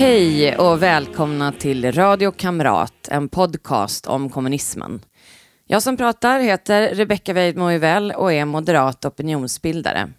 Hej 0.00 0.56
och 0.56 0.82
välkomna 0.82 1.52
till 1.52 1.92
Radio 1.92 2.30
Kamrat, 2.30 3.08
en 3.08 3.28
podcast 3.28 4.06
om 4.06 4.30
kommunismen. 4.30 5.00
Jag 5.66 5.82
som 5.82 5.96
pratar 5.96 6.40
heter 6.40 6.94
Rebecka 6.94 7.32
Weidmo 7.32 7.64
och 8.16 8.32
är 8.32 8.44
moderat 8.44 9.04
opinionsbildare. 9.04 10.12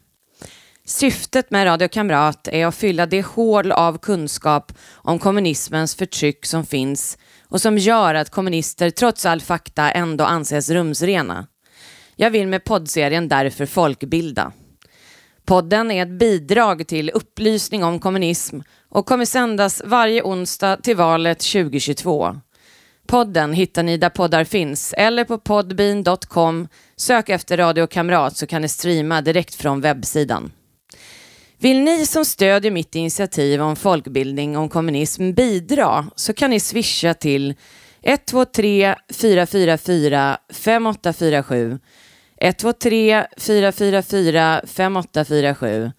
Syftet 0.85 1.51
med 1.51 1.65
Radio 1.65 1.87
Kamrat 1.87 2.47
är 2.47 2.65
att 2.65 2.75
fylla 2.75 3.05
det 3.05 3.25
hål 3.25 3.71
av 3.71 3.97
kunskap 3.97 4.71
om 4.93 5.19
kommunismens 5.19 5.95
förtryck 5.95 6.45
som 6.45 6.65
finns 6.65 7.17
och 7.47 7.61
som 7.61 7.77
gör 7.77 8.15
att 8.15 8.29
kommunister 8.29 8.89
trots 8.89 9.25
all 9.25 9.41
fakta 9.41 9.91
ändå 9.91 10.23
anses 10.23 10.69
rumsrena. 10.69 11.47
Jag 12.15 12.31
vill 12.31 12.47
med 12.47 12.63
poddserien 12.63 13.27
därför 13.27 13.65
folkbilda. 13.65 14.51
Podden 15.51 15.91
är 15.91 16.03
ett 16.03 16.19
bidrag 16.19 16.87
till 16.87 17.09
upplysning 17.09 17.83
om 17.83 17.99
kommunism 17.99 18.59
och 18.89 19.05
kommer 19.05 19.25
sändas 19.25 19.81
varje 19.85 20.23
onsdag 20.23 20.77
till 20.77 20.95
valet 20.95 21.39
2022. 21.39 22.35
Podden 23.07 23.53
hittar 23.53 23.83
ni 23.83 23.97
där 23.97 24.09
poddar 24.09 24.43
finns 24.43 24.93
eller 24.97 25.23
på 25.23 25.37
podbean.com. 25.37 26.67
Sök 26.95 27.29
efter 27.29 27.57
Radio 27.57 27.87
Kamrat 27.87 28.37
så 28.37 28.47
kan 28.47 28.61
ni 28.61 28.67
streama 28.67 29.21
direkt 29.21 29.55
från 29.55 29.81
webbsidan. 29.81 30.51
Vill 31.57 31.81
ni 31.81 32.05
som 32.05 32.25
stödjer 32.25 32.71
mitt 32.71 32.95
initiativ 32.95 33.61
om 33.61 33.75
folkbildning 33.75 34.57
om 34.57 34.69
kommunism 34.69 35.33
bidra 35.33 36.05
så 36.15 36.33
kan 36.33 36.49
ni 36.49 36.59
swisha 36.59 37.13
till 37.13 37.55
123 38.01 38.95
444 39.13 40.37
5847 40.53 41.79
123 42.41 43.25
444 43.37 44.61
5847 44.67 45.91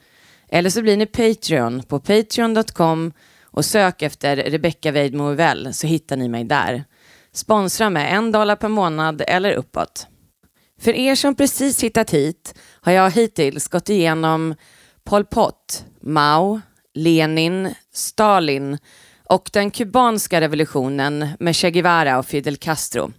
eller 0.49 0.71
så 0.71 0.83
blir 0.83 0.97
ni 0.97 1.07
Patreon 1.07 1.83
på 1.83 2.01
patreon.com 2.01 3.13
och 3.45 3.65
sök 3.65 4.03
efter 4.03 4.37
Rebecca 4.37 4.91
Weidmo 4.91 5.37
så 5.73 5.87
hittar 5.87 6.17
ni 6.17 6.29
mig 6.29 6.45
där. 6.45 6.85
Sponsra 7.33 7.91
med 7.91 8.17
en 8.17 8.33
dollar 8.33 8.57
per 8.57 8.69
månad 8.69 9.23
eller 9.27 9.53
uppåt. 9.53 10.07
För 10.81 10.93
er 10.93 11.15
som 11.15 11.35
precis 11.35 11.83
hittat 11.83 12.11
hit 12.11 12.55
har 12.81 12.93
jag 12.93 13.11
hittills 13.11 13.69
gått 13.69 13.89
igenom 13.89 14.55
Pol 15.05 15.25
Pot, 15.25 15.85
Mao, 16.01 16.61
Lenin, 16.95 17.75
Stalin 17.93 18.79
och 19.25 19.51
den 19.53 19.71
kubanska 19.71 20.41
revolutionen 20.41 21.29
med 21.39 21.57
Che 21.57 21.71
Guevara 21.71 22.19
och 22.19 22.27
Fidel 22.27 22.57
Castro. 22.57 23.13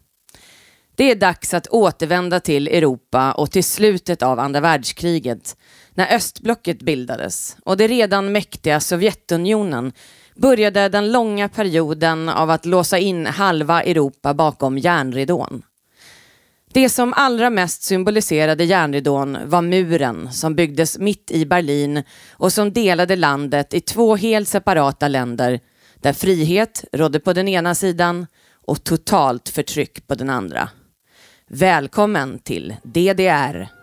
Det 0.95 1.11
är 1.11 1.15
dags 1.15 1.53
att 1.53 1.67
återvända 1.67 2.39
till 2.39 2.67
Europa 2.67 3.31
och 3.31 3.51
till 3.51 3.63
slutet 3.63 4.23
av 4.23 4.39
andra 4.39 4.59
världskriget 4.59 5.57
när 5.93 6.15
östblocket 6.15 6.81
bildades 6.81 7.57
och 7.65 7.77
det 7.77 7.87
redan 7.87 8.31
mäktiga 8.31 8.79
Sovjetunionen 8.79 9.93
började 10.35 10.89
den 10.89 11.11
långa 11.11 11.49
perioden 11.49 12.29
av 12.29 12.49
att 12.49 12.65
låsa 12.65 12.97
in 12.97 13.25
halva 13.25 13.83
Europa 13.83 14.33
bakom 14.33 14.77
järnridån. 14.77 15.63
Det 16.73 16.89
som 16.89 17.13
allra 17.13 17.49
mest 17.49 17.83
symboliserade 17.83 18.63
järnridån 18.63 19.37
var 19.45 19.61
muren 19.61 20.31
som 20.31 20.55
byggdes 20.55 20.97
mitt 20.99 21.31
i 21.31 21.45
Berlin 21.45 22.03
och 22.31 22.53
som 22.53 22.73
delade 22.73 23.15
landet 23.15 23.73
i 23.73 23.81
två 23.81 24.15
helt 24.15 24.49
separata 24.49 25.07
länder 25.07 25.59
där 25.95 26.13
frihet 26.13 26.85
rådde 26.91 27.19
på 27.19 27.33
den 27.33 27.47
ena 27.47 27.75
sidan 27.75 28.27
och 28.65 28.83
totalt 28.83 29.49
förtryck 29.49 30.07
på 30.07 30.15
den 30.15 30.29
andra. 30.29 30.69
Välkommen 31.47 32.39
till 32.39 32.75
DDR. 32.83 33.82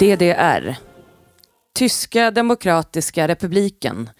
DDR. 0.00 0.76
Tyska 1.74 2.30
demokratiska 2.30 3.28
republiken, 3.28 4.10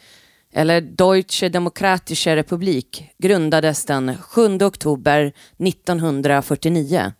eller 0.53 0.81
Deutsche 0.81 1.49
Demokratische 1.49 2.37
Republik, 2.37 3.05
grundades 3.19 3.85
den 3.85 4.17
7 4.19 4.59
oktober 4.63 5.33
1949. 5.59 7.13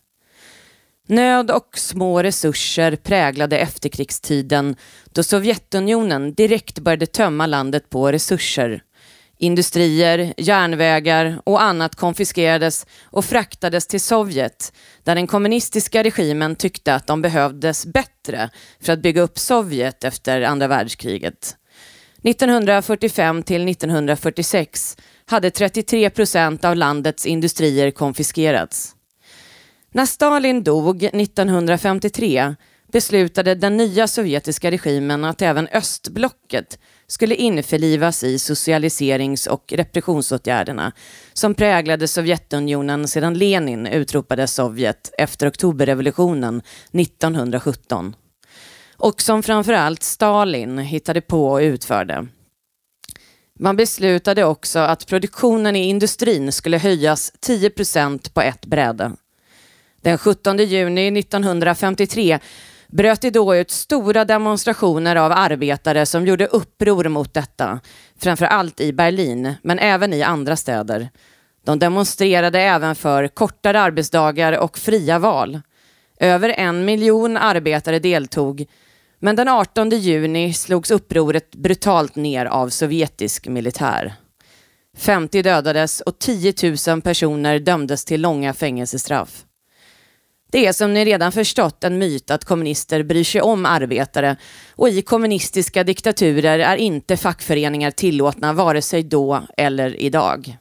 Nöd 1.07 1.51
och 1.51 1.79
små 1.79 2.23
resurser 2.23 2.97
präglade 2.97 3.59
efterkrigstiden 3.59 4.77
då 5.05 5.23
Sovjetunionen 5.23 6.35
direkt 6.35 6.79
började 6.79 7.07
tömma 7.07 7.47
landet 7.47 7.91
på 7.91 8.13
resurser. 8.13 8.83
Industrier, 9.43 10.35
järnvägar 10.37 11.41
och 11.45 11.63
annat 11.63 11.95
konfiskerades 11.95 12.87
och 13.03 13.25
fraktades 13.25 13.87
till 13.87 14.01
Sovjet 14.01 14.73
där 15.05 15.15
den 15.15 15.27
kommunistiska 15.27 16.03
regimen 16.03 16.57
tyckte 16.57 16.95
att 16.95 17.07
de 17.07 17.23
behövdes 17.23 17.87
bättre 17.87 18.51
för 18.81 18.93
att 18.93 19.03
bygga 19.03 19.23
upp 19.23 19.39
Sovjet 19.39 20.05
efter 20.05 20.43
andra 20.43 20.69
världskriget. 20.69 21.57
1945 22.23 23.43
till 23.43 23.69
1946 23.69 24.97
hade 25.27 25.51
33 25.51 26.11
procent 26.11 26.65
av 26.65 26.77
landets 26.77 27.27
industrier 27.27 27.91
konfiskerats. 27.91 28.95
När 29.93 30.07
Stalin 30.07 30.65
dog 30.65 31.05
1953 31.05 32.55
beslutade 32.93 33.55
den 33.55 33.77
nya 33.77 34.07
sovjetiska 34.07 34.71
regimen 34.71 35.25
att 35.25 35.43
även 35.43 35.69
östblocket 35.69 36.79
skulle 37.11 37.35
införlivas 37.35 38.25
i 38.25 38.39
socialiserings 38.39 39.47
och 39.47 39.73
repressionsåtgärderna 39.73 40.93
som 41.33 41.55
präglade 41.55 42.09
Sovjetunionen 42.09 43.09
sedan 43.09 43.35
Lenin 43.35 43.87
utropade 43.87 44.47
Sovjet 44.47 45.15
efter 45.19 45.49
oktoberrevolutionen 45.49 46.63
1917. 46.93 48.17
Och 48.97 49.23
som 49.23 49.43
framförallt 49.43 50.03
Stalin 50.03 50.79
hittade 50.79 51.21
på 51.21 51.47
och 51.47 51.59
utförde. 51.59 52.27
Man 53.59 53.77
beslutade 53.77 54.45
också 54.45 54.79
att 54.79 55.07
produktionen 55.07 55.77
i 55.77 55.89
industrin 55.89 56.53
skulle 56.53 56.79
höjas 56.79 57.33
10 57.41 57.71
procent 57.71 58.35
på 58.35 58.41
ett 58.41 58.67
bräde. 58.67 59.13
Den 60.03 60.19
17 60.19 60.59
juni 60.59 61.19
1953 61.19 62.39
bröt 62.93 63.21
det 63.21 63.31
då 63.31 63.57
ut 63.57 63.71
stora 63.71 64.25
demonstrationer 64.25 65.17
av 65.17 65.33
arbetare 65.33 66.07
som 66.07 66.27
gjorde 66.27 66.47
uppror 66.47 67.09
mot 67.09 67.35
detta, 67.35 67.81
framför 68.19 68.47
allt 68.47 68.81
i 68.81 68.93
Berlin, 68.93 69.55
men 69.63 69.79
även 69.79 70.13
i 70.13 70.23
andra 70.23 70.57
städer. 70.57 71.09
De 71.65 71.79
demonstrerade 71.79 72.61
även 72.61 72.95
för 72.95 73.29
kortare 73.29 73.81
arbetsdagar 73.81 74.59
och 74.59 74.79
fria 74.79 75.19
val. 75.19 75.61
Över 76.21 76.49
en 76.49 76.85
miljon 76.85 77.37
arbetare 77.37 77.99
deltog, 77.99 78.67
men 79.19 79.37
den 79.37 79.49
18 79.49 79.91
juni 79.91 80.53
slogs 80.53 80.91
upproret 80.91 81.55
brutalt 81.55 82.17
ner 82.17 82.47
av 82.47 82.69
sovjetisk 82.69 83.49
militär. 83.49 84.15
50 84.97 85.43
dödades 85.43 86.01
och 86.01 86.19
10 86.19 86.55
000 86.89 87.03
personer 87.03 87.59
dömdes 87.59 88.05
till 88.05 88.21
långa 88.21 88.55
fängelsestraff. 88.55 89.45
Det 90.51 90.67
är 90.67 90.73
som 90.73 90.95
ni 90.95 91.05
redan 91.05 91.33
förstått 91.33 91.85
en 91.85 91.99
myt 91.99 92.31
att 92.31 92.45
kommunister 92.45 93.03
bryr 93.03 93.25
sig 93.25 93.41
om 93.41 93.67
arbetare 93.67 94.37
och 94.77 94.89
i 94.89 95.03
kommunistiska 95.03 95.85
diktaturer 95.85 96.59
är 96.59 96.77
inte 96.77 97.17
fackföreningar 97.17 97.91
tillåtna 97.91 98.53
vare 98.53 98.83
sig 98.83 99.03
då 99.03 99.43
eller 99.57 100.03
idag. 100.03 100.57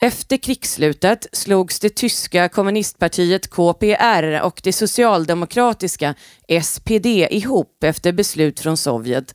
Efter 0.00 0.36
krigsslutet 0.36 1.26
slogs 1.32 1.80
det 1.80 1.96
tyska 1.96 2.48
kommunistpartiet 2.48 3.50
KPR 3.50 4.40
och 4.42 4.60
det 4.64 4.72
socialdemokratiska 4.72 6.14
SPD 6.62 7.06
ihop 7.06 7.84
efter 7.84 8.12
beslut 8.12 8.60
från 8.60 8.76
Sovjet. 8.76 9.34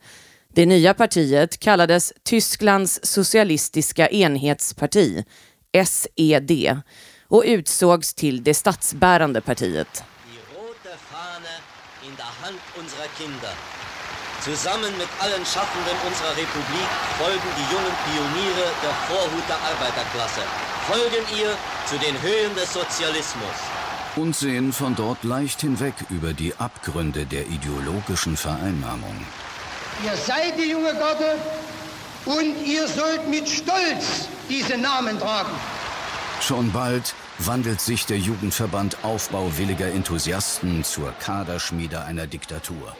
Det 0.53 0.65
nya 0.65 0.93
partiet 0.93 1.59
kallades 1.59 2.13
Tysklands 2.23 2.99
socialistiska 3.03 4.09
enhetsparti, 4.09 5.23
SED 5.85 6.81
och 7.27 7.43
utsågs 7.45 8.13
till 8.13 8.43
det 8.43 8.53
statsbärande 8.53 9.41
partiet. 9.41 10.03
Zusammen 14.41 14.91
mit 14.97 15.09
allen 15.19 15.45
Schaffenden 15.45 15.97
unserer 16.07 16.29
Republik 16.29 16.89
folgen 17.19 17.51
die 17.57 17.67
jungen 17.73 17.95
Pioniere 18.05 18.67
der 18.83 18.93
Vorhut 19.07 19.47
der 19.49 19.59
Arbeiterklasse. 19.71 20.41
Folgen 20.87 21.25
ihr 21.39 21.53
zu 21.89 21.97
den 21.97 22.21
Höhen 22.21 22.55
des 22.55 22.73
Sozialismus. 22.73 23.57
und 24.17 24.35
sehen 24.35 24.73
von 24.73 24.95
dort 24.95 25.23
leicht 25.23 25.61
hinweg 25.61 25.93
über 26.09 26.33
die 26.33 26.53
Abgründe 26.57 27.25
der 27.25 27.45
ideologischen 27.47 28.35
Vereinnahmung. 28.35 29.15
Ihr 30.03 30.15
seid 30.15 30.57
die 30.57 30.71
junge 30.71 30.93
Garde 30.93 31.35
und 32.25 32.55
ihr 32.65 32.87
sollt 32.87 33.27
mit 33.29 33.47
Stolz 33.47 34.27
diese 34.49 34.77
Namen 34.77 35.19
tragen. 35.19 35.51
Schon 36.41 36.71
bald 36.71 37.13
wandelt 37.39 37.81
sich 37.81 38.05
der 38.05 38.17
Jugendverband 38.17 38.97
aufbauwilliger 39.03 39.87
Enthusiasten 39.87 40.83
zur 40.83 41.11
Kaderschmiede 41.19 42.05
einer 42.05 42.27
Diktatur. 42.27 42.95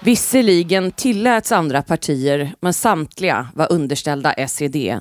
Visserligen 0.00 0.92
tilläts 0.96 1.52
andra 1.52 1.82
partier, 1.82 2.52
men 2.60 2.72
samtliga 2.72 3.48
var 3.54 3.72
underställda 3.72 4.34
SED. 4.48 5.00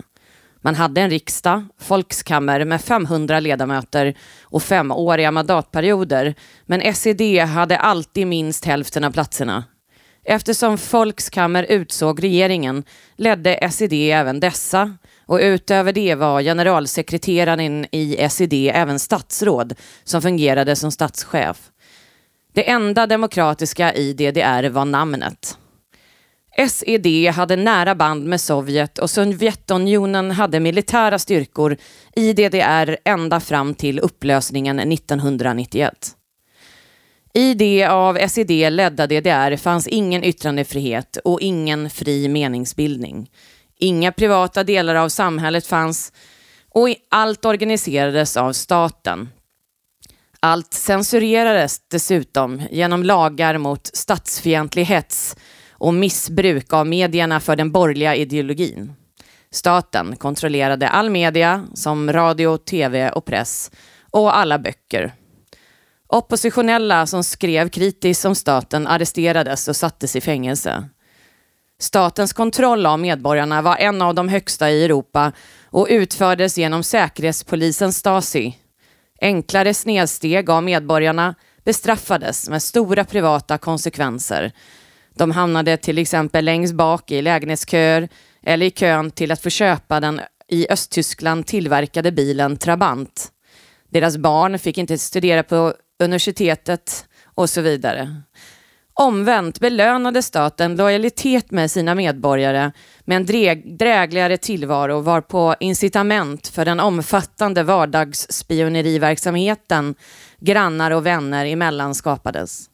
Man 0.61 0.75
hade 0.75 1.01
en 1.01 1.09
riksdag, 1.09 1.65
folkskammer 1.77 2.65
med 2.65 2.81
500 2.81 3.39
ledamöter 3.39 4.13
och 4.43 4.63
femåriga 4.63 5.31
mandatperioder, 5.31 6.35
men 6.65 6.95
SED 6.95 7.39
hade 7.39 7.77
alltid 7.77 8.27
minst 8.27 8.65
hälften 8.65 9.03
av 9.03 9.11
platserna. 9.11 9.63
Eftersom 10.25 10.77
folkskammer 10.77 11.63
utsåg 11.63 12.23
regeringen 12.23 12.83
ledde 13.17 13.69
SED 13.71 14.11
även 14.11 14.39
dessa 14.39 14.97
och 15.25 15.39
utöver 15.41 15.93
det 15.93 16.15
var 16.15 16.41
generalsekreteraren 16.41 17.85
i 17.91 18.27
SED 18.29 18.53
även 18.53 18.99
statsråd 18.99 19.73
som 20.03 20.21
fungerade 20.21 20.75
som 20.75 20.91
statschef. 20.91 21.71
Det 22.53 22.69
enda 22.69 23.07
demokratiska 23.07 23.93
i 23.93 24.13
DDR 24.13 24.69
var 24.69 24.85
namnet. 24.85 25.57
SED 26.69 27.31
hade 27.31 27.55
nära 27.55 27.95
band 27.95 28.25
med 28.25 28.41
Sovjet 28.41 28.99
och 28.99 29.09
Sovjetunionen 29.09 30.31
hade 30.31 30.59
militära 30.59 31.19
styrkor 31.19 31.77
i 32.15 32.33
DDR 32.33 32.97
ända 33.05 33.39
fram 33.39 33.73
till 33.73 33.99
upplösningen 33.99 34.79
1991. 34.79 36.15
I 37.33 37.53
det 37.53 37.85
av 37.85 38.27
SED 38.27 38.73
ledda 38.73 39.07
DDR 39.07 39.57
fanns 39.57 39.87
ingen 39.87 40.23
yttrandefrihet 40.23 41.17
och 41.23 41.41
ingen 41.41 41.89
fri 41.89 42.27
meningsbildning. 42.27 43.29
Inga 43.83 44.11
privata 44.11 44.63
delar 44.63 44.95
av 44.95 45.09
samhället 45.09 45.67
fanns 45.67 46.13
och 46.69 46.89
allt 47.09 47.45
organiserades 47.45 48.37
av 48.37 48.53
staten. 48.53 49.29
Allt 50.39 50.73
censurerades 50.73 51.79
dessutom 51.87 52.61
genom 52.71 53.03
lagar 53.03 53.57
mot 53.57 53.89
statsfientlig 53.93 54.85
hets 54.85 55.35
och 55.71 55.93
missbruk 55.93 56.73
av 56.73 56.87
medierna 56.87 57.39
för 57.39 57.55
den 57.55 57.71
borgerliga 57.71 58.15
ideologin. 58.15 58.93
Staten 59.51 60.15
kontrollerade 60.15 60.89
all 60.89 61.09
media 61.09 61.67
som 61.73 62.13
radio, 62.13 62.57
tv 62.57 63.09
och 63.09 63.25
press 63.25 63.71
och 64.11 64.37
alla 64.37 64.59
böcker. 64.59 65.13
Oppositionella 66.07 67.07
som 67.07 67.23
skrev 67.23 67.69
kritiskt 67.69 68.25
om 68.25 68.35
staten 68.35 68.87
arresterades 68.87 69.67
och 69.67 69.75
sattes 69.75 70.15
i 70.15 70.21
fängelse. 70.21 70.89
Statens 71.83 72.33
kontroll 72.33 72.85
av 72.85 72.99
medborgarna 72.99 73.61
var 73.61 73.77
en 73.77 74.01
av 74.01 74.15
de 74.15 74.29
högsta 74.29 74.71
i 74.71 74.85
Europa 74.85 75.31
och 75.65 75.87
utfördes 75.89 76.57
genom 76.57 76.83
säkerhetspolisen 76.83 77.93
Stasi. 77.93 78.57
Enklare 79.21 79.73
snedsteg 79.73 80.49
av 80.49 80.63
medborgarna 80.63 81.35
bestraffades 81.63 82.49
med 82.49 82.63
stora 82.63 83.05
privata 83.05 83.57
konsekvenser. 83.57 84.51
De 85.15 85.31
hamnade 85.31 85.77
till 85.77 85.97
exempel 85.97 86.45
längst 86.45 86.73
bak 86.73 87.11
i 87.11 87.21
lägenhetsköer 87.21 88.09
eller 88.43 88.65
i 88.65 88.71
kön 88.71 89.11
till 89.11 89.31
att 89.31 89.41
få 89.41 89.49
köpa 89.49 89.99
den 89.99 90.21
i 90.47 90.67
Östtyskland 90.69 91.45
tillverkade 91.47 92.11
bilen 92.11 92.57
Trabant. 92.57 93.31
Deras 93.89 94.17
barn 94.17 94.59
fick 94.59 94.77
inte 94.77 94.97
studera 94.97 95.43
på 95.43 95.73
universitetet 95.99 97.05
och 97.35 97.49
så 97.49 97.61
vidare. 97.61 98.21
Omvänt 98.95 99.59
belönade 99.59 100.21
staten 100.21 100.75
lojalitet 100.75 101.51
med 101.51 101.71
sina 101.71 101.95
medborgare 101.95 102.71
med 103.05 103.17
en 103.17 103.25
drägligare 103.77 104.37
tillvaro 104.37 104.99
varpå 104.99 105.55
incitament 105.59 106.47
för 106.47 106.65
den 106.65 106.79
omfattande 106.79 107.63
vardagsspioneriverksamheten 107.63 109.95
grannar 110.39 110.91
och 110.91 111.05
vänner 111.05 111.45
emellan 111.45 111.95
skapades. 111.95 112.69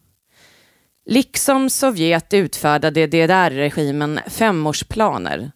Liksom 1.06 1.70
Sovjet 1.70 2.34
utfärdade 2.34 3.08
DDR-regimen 3.08 4.20
femårsplaner 4.28 5.52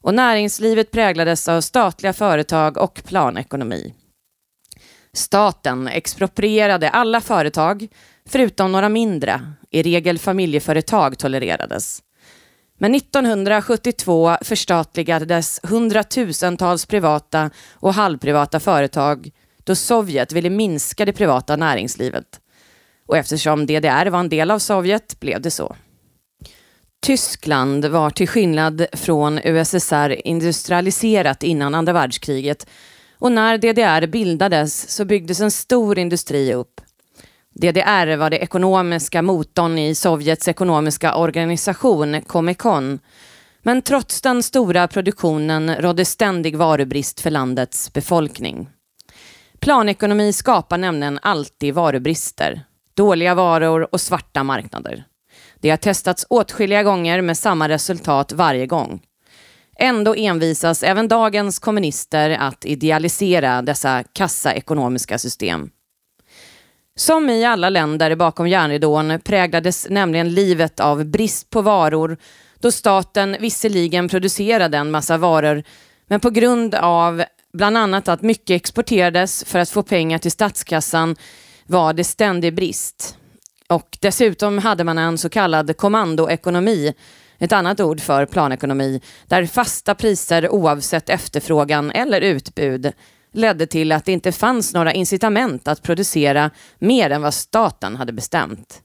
och 0.00 0.14
näringslivet 0.14 0.90
präglades 0.90 1.48
av 1.48 1.60
statliga 1.60 2.12
företag 2.12 2.76
och 2.76 3.02
planekonomi. 3.04 3.94
Staten 5.14 5.88
exproprierade 5.88 6.90
alla 6.90 7.20
företag, 7.20 7.88
förutom 8.28 8.72
några 8.72 8.88
mindre, 8.88 9.40
i 9.70 9.82
regel 9.82 10.18
familjeföretag 10.18 11.18
tolererades. 11.18 12.02
Men 12.78 12.94
1972 12.94 14.36
förstatligades 14.42 15.60
hundratusentals 15.62 16.86
privata 16.86 17.50
och 17.72 17.94
halvprivata 17.94 18.60
företag 18.60 19.30
då 19.64 19.74
Sovjet 19.74 20.32
ville 20.32 20.50
minska 20.50 21.04
det 21.04 21.12
privata 21.12 21.56
näringslivet. 21.56 22.40
Och 23.06 23.16
eftersom 23.16 23.66
DDR 23.66 24.06
var 24.06 24.20
en 24.20 24.28
del 24.28 24.50
av 24.50 24.58
Sovjet 24.58 25.20
blev 25.20 25.40
det 25.40 25.50
så. 25.50 25.76
Tyskland 27.02 27.84
var 27.84 28.10
till 28.10 28.28
skillnad 28.28 28.86
från 28.92 29.38
USSR 29.44 30.26
industrialiserat 30.26 31.42
innan 31.42 31.74
andra 31.74 31.92
världskriget 31.92 32.66
och 33.18 33.32
när 33.32 33.58
DDR 33.58 34.06
bildades 34.06 34.90
så 34.90 35.04
byggdes 35.04 35.40
en 35.40 35.50
stor 35.50 35.98
industri 35.98 36.54
upp. 36.54 36.80
DDR 37.54 38.16
var 38.16 38.30
det 38.30 38.38
ekonomiska 38.38 39.22
motorn 39.22 39.78
i 39.78 39.94
Sovjets 39.94 40.48
ekonomiska 40.48 41.14
organisation, 41.14 42.22
Comecon. 42.22 42.98
Men 43.62 43.82
trots 43.82 44.20
den 44.22 44.42
stora 44.42 44.88
produktionen 44.88 45.74
rådde 45.74 46.04
ständig 46.04 46.56
varubrist 46.56 47.20
för 47.20 47.30
landets 47.30 47.92
befolkning. 47.92 48.68
Planekonomi 49.60 50.32
skapar 50.32 50.78
nämligen 50.78 51.18
alltid 51.22 51.74
varubrister, 51.74 52.64
dåliga 52.94 53.34
varor 53.34 53.88
och 53.92 54.00
svarta 54.00 54.42
marknader. 54.42 55.04
Det 55.60 55.70
har 55.70 55.76
testats 55.76 56.26
åtskilliga 56.30 56.82
gånger 56.82 57.20
med 57.20 57.38
samma 57.38 57.68
resultat 57.68 58.32
varje 58.32 58.66
gång. 58.66 59.02
Ändå 59.78 60.14
envisas 60.14 60.82
även 60.82 61.08
dagens 61.08 61.58
kommunister 61.58 62.30
att 62.30 62.64
idealisera 62.64 63.62
dessa 63.62 64.04
kassaekonomiska 64.12 65.18
system. 65.18 65.70
Som 67.02 67.30
i 67.30 67.44
alla 67.44 67.70
länder 67.70 68.14
bakom 68.14 68.48
järnridån 68.48 69.20
präglades 69.24 69.86
nämligen 69.90 70.34
livet 70.34 70.80
av 70.80 71.04
brist 71.04 71.50
på 71.50 71.62
varor 71.62 72.16
då 72.60 72.72
staten 72.72 73.36
visserligen 73.40 74.08
producerade 74.08 74.78
en 74.78 74.90
massa 74.90 75.16
varor 75.16 75.62
men 76.06 76.20
på 76.20 76.30
grund 76.30 76.74
av 76.74 77.24
bland 77.52 77.78
annat 77.78 78.08
att 78.08 78.22
mycket 78.22 78.54
exporterades 78.54 79.44
för 79.44 79.58
att 79.58 79.70
få 79.70 79.82
pengar 79.82 80.18
till 80.18 80.30
statskassan 80.30 81.16
var 81.66 81.92
det 81.92 82.04
ständig 82.04 82.54
brist. 82.54 83.16
Och 83.68 83.98
dessutom 84.00 84.58
hade 84.58 84.84
man 84.84 84.98
en 84.98 85.18
så 85.18 85.28
kallad 85.28 85.76
kommandoekonomi, 85.76 86.94
ett 87.38 87.52
annat 87.52 87.80
ord 87.80 88.00
för 88.00 88.26
planekonomi, 88.26 89.00
där 89.26 89.46
fasta 89.46 89.94
priser 89.94 90.48
oavsett 90.48 91.08
efterfrågan 91.10 91.90
eller 91.90 92.20
utbud 92.20 92.92
ledde 93.32 93.66
till 93.66 93.92
att 93.92 94.04
det 94.04 94.12
inte 94.12 94.32
fanns 94.32 94.74
några 94.74 94.92
incitament 94.92 95.68
att 95.68 95.82
producera 95.82 96.50
mer 96.78 97.10
än 97.10 97.22
vad 97.22 97.34
staten 97.34 97.96
hade 97.96 98.12
bestämt. 98.12 98.80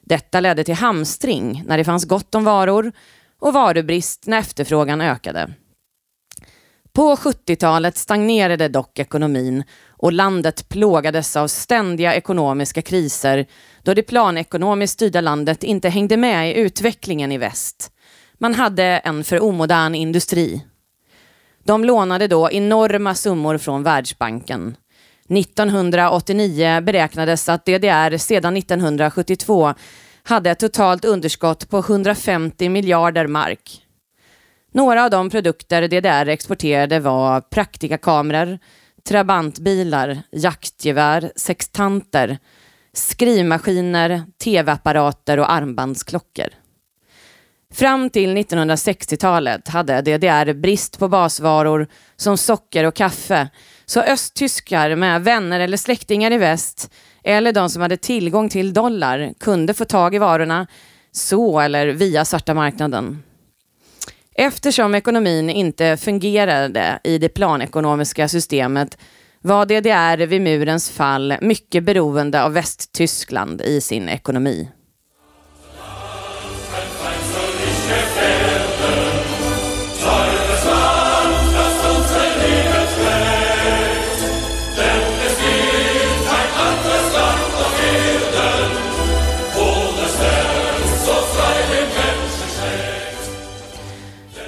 Detta 0.00 0.40
ledde 0.40 0.64
till 0.64 0.74
hamstring 0.74 1.62
när 1.66 1.78
det 1.78 1.84
fanns 1.84 2.04
gott 2.04 2.34
om 2.34 2.44
varor 2.44 2.92
och 3.38 3.52
varubrist 3.52 4.26
när 4.26 4.38
efterfrågan 4.38 5.00
ökade. 5.00 5.54
På 6.92 7.16
70-talet 7.16 7.96
stagnerade 7.96 8.68
dock 8.68 8.98
ekonomin 8.98 9.64
och 9.88 10.12
landet 10.12 10.68
plågades 10.68 11.36
av 11.36 11.48
ständiga 11.48 12.14
ekonomiska 12.14 12.82
kriser 12.82 13.46
då 13.82 13.94
det 13.94 14.02
planekonomiskt 14.02 14.94
styrda 14.94 15.20
landet 15.20 15.64
inte 15.64 15.88
hängde 15.88 16.16
med 16.16 16.50
i 16.50 16.60
utvecklingen 16.60 17.32
i 17.32 17.38
väst. 17.38 17.92
Man 18.38 18.54
hade 18.54 18.84
en 18.84 19.24
för 19.24 19.42
omodern 19.42 19.94
industri. 19.94 20.64
De 21.64 21.84
lånade 21.84 22.26
då 22.26 22.50
enorma 22.50 23.14
summor 23.14 23.58
från 23.58 23.82
Världsbanken. 23.82 24.76
1989 25.28 26.80
beräknades 26.80 27.48
att 27.48 27.64
DDR 27.64 28.16
sedan 28.16 28.56
1972 28.56 29.74
hade 30.22 30.50
ett 30.50 30.58
totalt 30.58 31.04
underskott 31.04 31.68
på 31.70 31.78
150 31.78 32.68
miljarder 32.68 33.26
mark. 33.26 33.82
Några 34.72 35.04
av 35.04 35.10
de 35.10 35.30
produkter 35.30 35.88
DDR 35.88 36.28
exporterade 36.28 37.00
var 37.00 37.40
praktikakameror, 37.40 38.58
trabantbilar, 39.08 40.22
jaktgevär, 40.32 41.32
sextanter, 41.36 42.38
skrivmaskiner, 42.92 44.22
tv-apparater 44.44 45.38
och 45.38 45.52
armbandsklockor. 45.52 46.48
Fram 47.72 48.10
till 48.10 48.36
1960-talet 48.36 49.68
hade 49.68 50.02
DDR 50.02 50.52
brist 50.52 50.98
på 50.98 51.08
basvaror 51.08 51.86
som 52.16 52.36
socker 52.36 52.84
och 52.84 52.94
kaffe 52.94 53.48
Så 53.86 54.00
östtyskar 54.00 54.94
med 54.96 55.24
vänner 55.24 55.60
eller 55.60 55.76
släktingar 55.76 56.30
i 56.30 56.38
väst 56.38 56.90
eller 57.24 57.52
de 57.52 57.70
som 57.70 57.82
hade 57.82 57.96
tillgång 57.96 58.48
till 58.48 58.72
dollar 58.72 59.32
kunde 59.40 59.74
få 59.74 59.84
tag 59.84 60.14
i 60.14 60.18
varorna 60.18 60.66
så 61.12 61.60
eller 61.60 61.86
via 61.86 62.24
svarta 62.24 62.54
marknaden. 62.54 63.22
Eftersom 64.34 64.94
ekonomin 64.94 65.50
inte 65.50 65.96
fungerade 65.96 67.00
i 67.04 67.18
det 67.18 67.28
planekonomiska 67.28 68.28
systemet 68.28 68.98
var 69.42 69.66
DDR 69.66 70.26
vid 70.26 70.42
murens 70.42 70.90
fall 70.90 71.34
mycket 71.40 71.84
beroende 71.84 72.42
av 72.42 72.52
Västtyskland 72.52 73.60
i 73.60 73.80
sin 73.80 74.08
ekonomi. 74.08 74.68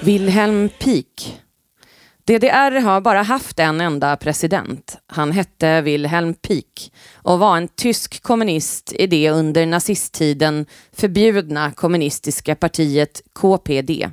Wilhelm 0.05 0.69
Pieck. 0.69 1.41
DDR 2.25 2.81
har 2.81 3.01
bara 3.01 3.23
haft 3.23 3.59
en 3.59 3.81
enda 3.81 4.17
president. 4.17 4.99
Han 5.07 5.33
hette 5.33 5.81
Wilhelm 5.81 6.35
Pieck 6.35 6.93
och 7.15 7.39
var 7.39 7.57
en 7.57 7.69
tysk 7.69 8.23
kommunist 8.23 8.93
i 8.99 9.07
det 9.07 9.31
under 9.31 9.67
nazisttiden 9.67 10.67
förbjudna 10.93 11.73
kommunistiska 11.73 12.55
partiet 12.55 13.23
KPD. 13.33 14.11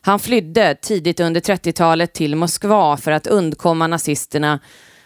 Han 0.00 0.18
flydde 0.18 0.74
tidigt 0.74 1.20
under 1.20 1.40
30-talet 1.40 2.14
till 2.14 2.36
Moskva 2.36 2.96
för 2.96 3.12
att 3.12 3.26
undkomma 3.26 3.86
nazisterna 3.86 4.60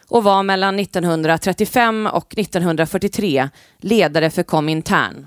och 0.09 0.25
var 0.25 0.43
mellan 0.43 0.79
1935 0.79 2.07
och 2.07 2.39
1943 2.39 3.49
ledare 3.81 4.31
för 4.31 4.43
Komintern. 4.43 5.27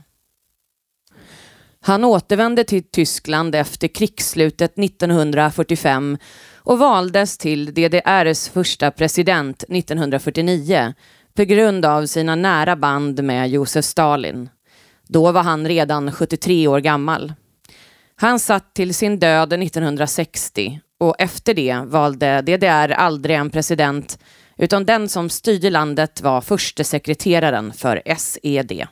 Han 1.86 2.04
återvände 2.04 2.64
till 2.64 2.84
Tyskland 2.84 3.56
efter 3.56 3.88
krigsslutet 3.88 4.80
1945 4.80 6.18
och 6.56 6.80
valdes 6.80 7.38
till 7.38 7.74
DDRs 7.74 8.50
första 8.50 8.92
president 8.92 9.64
1949 9.64 10.94
på 11.34 11.44
grund 11.44 11.86
av 11.86 12.06
sina 12.06 12.36
nära 12.36 12.76
band 12.76 13.24
med 13.24 13.50
Josef 13.50 13.86
Stalin. 13.86 14.50
Då 15.08 15.32
var 15.32 15.44
han 15.44 15.68
redan 15.68 16.12
73 16.12 16.68
år 16.68 16.80
gammal. 16.80 17.34
Han 18.16 18.40
satt 18.40 18.74
till 18.74 18.94
sin 18.94 19.20
död 19.20 19.54
1960 19.54 20.80
och 21.00 21.16
efter 21.20 21.54
det 21.54 21.82
valde 21.86 22.42
DDR 22.42 22.92
aldrig 22.92 23.36
en 23.36 23.50
president 23.50 24.20
utan 24.58 24.86
den 24.86 25.10
som 25.10 25.30
styrde 25.30 25.70
landet 25.70 26.22
var 26.22 26.42
förste 26.42 26.84
sekreteraren 26.84 27.74
för 27.74 28.02
SED. 28.18 28.88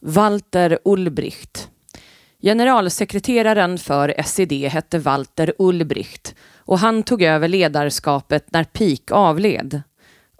Walter 0.00 0.78
Ulbricht 0.84 1.70
Generalsekreteraren 2.42 3.78
för 3.78 4.14
SED 4.24 4.52
hette 4.52 4.98
Walter 4.98 5.54
Ulbricht 5.58 6.34
och 6.56 6.78
han 6.78 7.02
tog 7.02 7.22
över 7.22 7.48
ledarskapet 7.48 8.52
när 8.52 8.64
Pik 8.64 9.10
avled. 9.10 9.82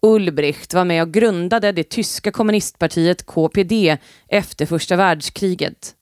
Ulbricht 0.03 0.75
var 0.75 0.85
med 0.85 1.03
och 1.03 1.13
grundade 1.13 1.73
det 1.73 1.83
tyska 1.91 2.31
kommunistpartiet 2.31 3.27
KPD 3.27 3.97
efter 4.29 4.67
första 4.67 4.97
världskriget. 4.97 5.95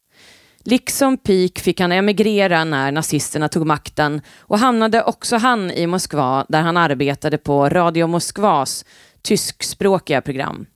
Liksom 0.65 1.17
Pik 1.17 1.59
fick 1.59 1.81
han 1.81 1.93
emigrera 1.93 2.65
när 2.65 2.93
nazisterna 2.93 3.49
tog 3.49 3.67
makten 3.67 4.21
och 4.39 4.59
hamnade 4.59 5.03
också 5.03 5.37
han 5.37 5.71
i 5.71 5.87
Moskva 5.87 6.47
där 6.49 6.63
han 6.63 6.77
arbetade 6.77 7.39
på 7.39 7.69
Radio 7.69 8.07
Moskvas 8.07 8.85
tyskspråkiga 9.23 10.21
program. 10.21 10.67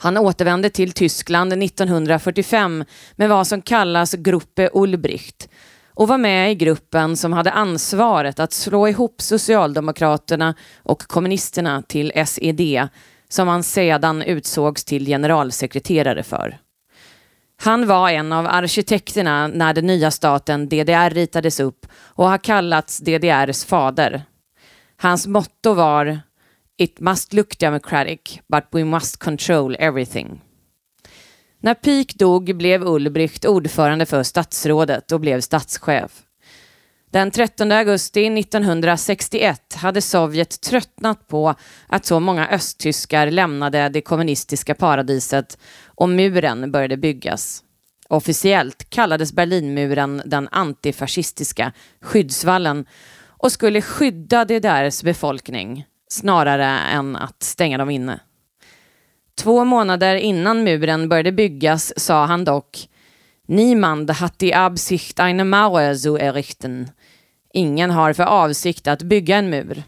Han 0.00 0.16
återvände 0.16 0.70
till 0.70 0.92
Tyskland 0.92 1.52
1945 1.52 2.84
med 3.16 3.28
vad 3.28 3.46
som 3.46 3.62
kallas 3.62 4.12
Gruppe 4.12 4.70
Ulbricht 4.72 5.48
och 5.94 6.08
var 6.08 6.18
med 6.18 6.52
i 6.52 6.54
gruppen 6.54 7.16
som 7.16 7.32
hade 7.32 7.50
ansvaret 7.52 8.40
att 8.40 8.52
slå 8.52 8.88
ihop 8.88 9.20
Socialdemokraterna 9.20 10.54
och 10.82 11.02
kommunisterna 11.02 11.82
till 11.82 12.12
SED 12.26 12.88
som 13.28 13.48
han 13.48 13.62
sedan 13.62 14.22
utsågs 14.22 14.84
till 14.84 15.06
generalsekreterare 15.06 16.22
för. 16.22 16.58
Han 17.60 17.86
var 17.86 18.10
en 18.10 18.32
av 18.32 18.46
arkitekterna 18.46 19.48
när 19.48 19.74
den 19.74 19.86
nya 19.86 20.10
staten 20.10 20.68
DDR 20.68 21.10
ritades 21.10 21.60
upp 21.60 21.86
och 21.94 22.28
har 22.28 22.38
kallats 22.38 22.98
DDRs 22.98 23.64
fader. 23.64 24.22
Hans 24.96 25.26
motto 25.26 25.74
var 25.74 26.20
It 26.80 27.00
must 27.00 27.32
look 27.32 27.58
democratic, 27.58 28.40
but 28.48 28.64
we 28.70 28.84
must 28.84 29.18
control 29.18 29.76
everything. 29.78 30.40
När 31.60 31.74
Pik 31.74 32.14
dog 32.14 32.56
blev 32.56 32.82
Ulbricht 32.82 33.44
ordförande 33.44 34.06
för 34.06 34.22
statsrådet 34.22 35.12
och 35.12 35.20
blev 35.20 35.40
statschef. 35.40 36.22
Den 37.10 37.30
13 37.30 37.72
augusti 37.72 38.26
1961 38.26 39.74
hade 39.74 40.02
Sovjet 40.02 40.60
tröttnat 40.60 41.28
på 41.28 41.54
att 41.86 42.06
så 42.06 42.20
många 42.20 42.48
östtyskar 42.48 43.30
lämnade 43.30 43.88
det 43.88 44.00
kommunistiska 44.00 44.74
paradiset 44.74 45.58
och 45.84 46.08
muren 46.08 46.72
började 46.72 46.96
byggas. 46.96 47.64
Officiellt 48.08 48.90
kallades 48.90 49.32
Berlinmuren 49.32 50.22
den 50.24 50.48
antifascistiska 50.52 51.72
skyddsvallen 52.00 52.86
och 53.26 53.52
skulle 53.52 53.82
skydda 53.82 54.44
DDRs 54.44 55.02
befolkning 55.02 55.84
snarare 56.08 56.66
än 56.66 57.16
att 57.16 57.42
stänga 57.42 57.78
dem 57.78 57.90
inne. 57.90 58.20
Två 59.38 59.64
månader 59.64 60.16
innan 60.16 60.64
muren 60.64 61.08
började 61.08 61.32
byggas 61.32 61.92
sa 61.96 62.26
han 62.26 62.44
dock 62.44 62.88
Niemand 63.46 64.10
hat 64.10 64.38
die 64.38 64.54
Absicht 64.54 65.20
eine 65.20 65.44
Mauer 65.44 65.94
zu 65.94 66.16
errichten. 66.16 66.90
Ingen 67.54 67.90
har 67.90 68.12
för 68.12 68.22
avsikt 68.22 68.86
att 68.86 69.02
bygga 69.02 69.36
en 69.36 69.50
mur. 69.50 69.82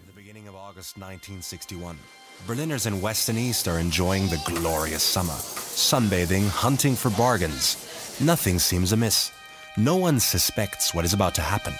Berliners 2.46 2.86
in 2.86 3.00
West 3.00 3.28
and 3.28 3.38
East 3.38 3.68
are 3.68 3.80
enjoying 3.80 4.28
the 4.28 4.40
glorious 4.46 5.02
summer. 5.02 5.36
Sunbathing, 5.74 6.48
hunting 6.48 6.96
for 6.96 7.10
bargains. 7.10 7.76
Nothing 8.20 8.60
seems 8.60 8.92
amiss. 8.92 9.32
No 9.76 9.96
one 9.96 10.20
suspects 10.20 10.94
what 10.94 11.04
is 11.04 11.14
about 11.14 11.34
to 11.34 11.42
happen. 11.42 11.74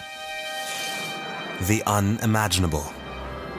The 1.68 1.82
unimaginable 1.86 2.99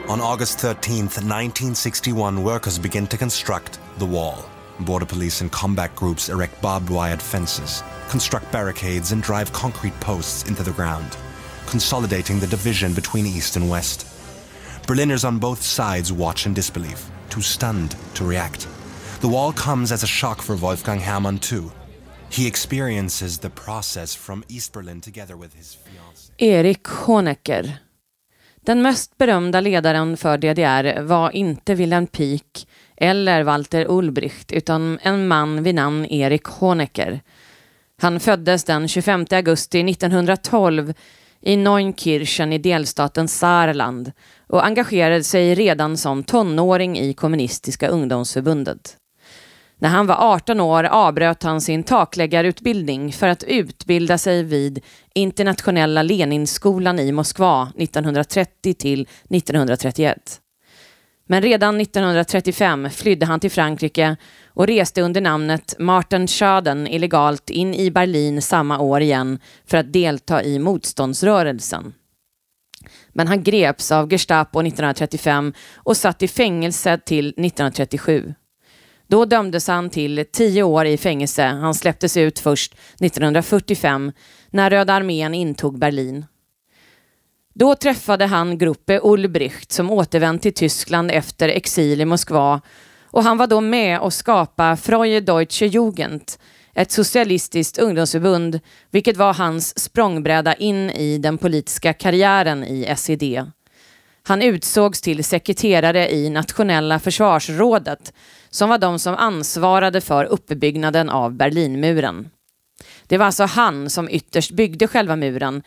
On 0.08 0.20
August 0.20 0.58
13th, 0.58 1.22
1961, 1.22 2.42
workers 2.42 2.76
begin 2.76 3.06
to 3.06 3.16
construct 3.16 3.78
the 3.98 4.04
wall. 4.04 4.44
Border 4.80 5.06
police 5.06 5.40
and 5.40 5.52
combat 5.52 5.94
groups 5.94 6.28
erect 6.28 6.60
barbed 6.60 6.90
wired 6.90 7.22
fences, 7.22 7.84
construct 8.08 8.50
barricades, 8.50 9.12
and 9.12 9.22
drive 9.22 9.52
concrete 9.52 9.98
posts 10.00 10.48
into 10.48 10.64
the 10.64 10.72
ground, 10.72 11.16
consolidating 11.66 12.40
the 12.40 12.48
division 12.48 12.92
between 12.94 13.26
East 13.26 13.54
and 13.54 13.70
West. 13.70 14.06
Berliners 14.88 15.24
on 15.24 15.38
both 15.38 15.62
sides 15.62 16.12
watch 16.12 16.46
in 16.46 16.52
disbelief, 16.52 17.08
too 17.30 17.40
stunned 17.40 17.94
to 18.14 18.24
react. 18.24 18.66
The 19.20 19.28
wall 19.28 19.52
comes 19.52 19.92
as 19.92 20.02
a 20.02 20.08
shock 20.08 20.42
for 20.42 20.56
Wolfgang 20.56 20.98
Hermann, 20.98 21.38
too. 21.38 21.70
He 22.28 22.48
experiences 22.48 23.38
the 23.38 23.50
process 23.50 24.16
from 24.16 24.42
East 24.48 24.72
Berlin 24.72 25.00
together 25.00 25.36
with 25.36 25.54
his 25.54 25.76
fiancée. 25.76 26.30
Erik 26.40 26.82
Honecker 26.82 27.78
Den 28.64 28.82
mest 28.82 29.18
berömda 29.18 29.60
ledaren 29.60 30.16
för 30.16 30.38
DDR 30.38 31.02
var 31.02 31.30
inte 31.30 31.74
Wilhelm 31.74 32.06
Pieck 32.06 32.68
eller 32.96 33.42
Walter 33.42 33.86
Ulbricht 33.88 34.52
utan 34.52 34.98
en 35.02 35.28
man 35.28 35.62
vid 35.62 35.74
namn 35.74 36.06
Erik 36.06 36.44
Honecker. 36.44 37.20
Han 38.00 38.20
föddes 38.20 38.64
den 38.64 38.88
25 38.88 39.26
augusti 39.30 39.80
1912 39.90 40.94
i 41.40 41.56
Neunkirchen 41.56 42.52
i 42.52 42.58
delstaten 42.58 43.28
Saarland 43.28 44.12
och 44.46 44.64
engagerade 44.64 45.24
sig 45.24 45.54
redan 45.54 45.96
som 45.96 46.24
tonåring 46.24 46.98
i 46.98 47.14
kommunistiska 47.14 47.88
ungdomsförbundet. 47.88 48.96
När 49.82 49.88
han 49.88 50.06
var 50.06 50.16
18 50.34 50.60
år 50.60 50.84
avbröt 50.84 51.42
han 51.42 51.60
sin 51.60 51.82
takläggarutbildning 51.82 53.12
för 53.12 53.28
att 53.28 53.42
utbilda 53.42 54.18
sig 54.18 54.42
vid 54.42 54.80
Internationella 55.14 56.02
Leninskolan 56.02 56.98
i 56.98 57.12
Moskva 57.12 57.72
1930 57.78 58.74
till 58.74 59.00
1931. 59.30 60.40
Men 61.26 61.42
redan 61.42 61.80
1935 61.80 62.90
flydde 62.90 63.26
han 63.26 63.40
till 63.40 63.50
Frankrike 63.50 64.16
och 64.46 64.66
reste 64.66 65.02
under 65.02 65.20
namnet 65.20 65.74
Martin 65.78 66.26
Schaden 66.26 66.86
illegalt 66.86 67.50
in 67.50 67.74
i 67.74 67.90
Berlin 67.90 68.42
samma 68.42 68.78
år 68.78 69.00
igen 69.00 69.38
för 69.66 69.78
att 69.78 69.92
delta 69.92 70.42
i 70.42 70.58
motståndsrörelsen. 70.58 71.94
Men 73.08 73.28
han 73.28 73.42
greps 73.42 73.92
av 73.92 74.10
Gestapo 74.10 74.60
1935 74.60 75.52
och 75.76 75.96
satt 75.96 76.22
i 76.22 76.28
fängelse 76.28 76.98
till 76.98 77.28
1937. 77.28 78.34
Då 79.12 79.24
dömdes 79.24 79.68
han 79.68 79.90
till 79.90 80.24
tio 80.32 80.62
år 80.62 80.86
i 80.86 80.96
fängelse. 80.96 81.42
Han 81.44 81.74
släpptes 81.74 82.16
ut 82.16 82.38
först 82.38 82.74
1945 83.00 84.12
när 84.50 84.70
Röda 84.70 84.92
armén 84.92 85.34
intog 85.34 85.78
Berlin. 85.78 86.26
Då 87.54 87.74
träffade 87.74 88.26
han 88.26 88.58
Gruppe 88.58 89.00
Ulbricht 89.02 89.72
som 89.72 89.90
återvänt 89.90 90.42
till 90.42 90.54
Tyskland 90.54 91.10
efter 91.10 91.48
exil 91.48 92.00
i 92.00 92.04
Moskva 92.04 92.60
och 93.04 93.22
han 93.22 93.38
var 93.38 93.46
då 93.46 93.60
med 93.60 94.00
och 94.00 94.12
skapa 94.12 94.76
Freie 94.76 95.20
Deutsche 95.20 95.66
Jugend, 95.66 96.32
ett 96.74 96.90
socialistiskt 96.90 97.78
ungdomsförbund, 97.78 98.60
vilket 98.90 99.16
var 99.16 99.34
hans 99.34 99.78
språngbräda 99.78 100.54
in 100.54 100.90
i 100.90 101.18
den 101.18 101.38
politiska 101.38 101.92
karriären 101.92 102.64
i 102.64 102.94
SED. 102.96 103.50
Han 104.22 104.42
utsågs 104.42 105.00
till 105.00 105.24
sekreterare 105.24 106.12
i 106.12 106.30
nationella 106.30 106.98
försvarsrådet, 106.98 108.12
som 108.52 108.68
var 108.68 108.78
de 108.78 108.98
som 108.98 109.14
ansvarade 109.14 110.00
för 110.00 110.24
uppbyggnaden 110.24 111.10
av 111.10 111.32
Berlinmuren. 111.32 112.30
Det 113.06 113.18
var 113.18 113.26
alltså 113.26 113.44
han 113.44 113.90
som 113.90 114.08
ytterst 114.08 114.50
byggde 114.50 114.88
själva 114.88 115.16
muren, 115.16 115.62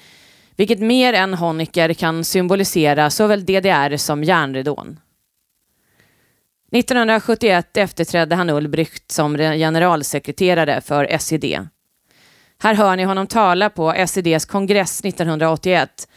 vilket 0.55 0.79
mer 0.79 1.13
än 1.13 1.33
Honecker 1.33 1.93
kan 1.93 2.23
symbolisera 2.23 3.09
såväl 3.09 3.45
DDR 3.45 3.97
som 3.97 4.23
järnridån. 4.23 4.99
1971 6.71 7.77
efterträdde 7.77 8.35
han 8.35 8.49
Ulbricht 8.49 9.11
som 9.11 9.37
generalsekreterare 9.37 10.81
för 10.81 11.17
SED. 11.17 11.67
Här 12.59 12.73
hör 12.73 12.95
ni 12.95 13.03
honom 13.03 13.27
tala 13.27 13.69
på 13.69 14.05
SEDs 14.07 14.45
kongress 14.45 15.05
1981. 15.05 16.07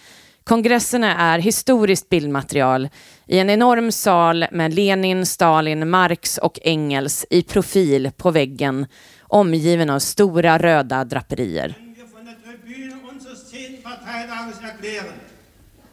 Kongresserna 0.48 1.16
är 1.16 1.38
historiskt 1.38 2.08
bildmaterial 2.08 2.88
i 3.26 3.38
en 3.38 3.50
enorm 3.50 3.92
sal 3.92 4.46
med 4.52 4.74
Lenin, 4.74 5.26
Stalin, 5.26 5.90
Marx 5.90 6.38
och 6.38 6.58
Engels 6.62 7.26
i 7.30 7.42
profil 7.42 8.10
på 8.16 8.30
väggen 8.30 8.86
omgiven 9.22 9.90
av 9.90 9.98
stora 9.98 10.58
röda 10.58 11.04
draperier. 11.04 11.74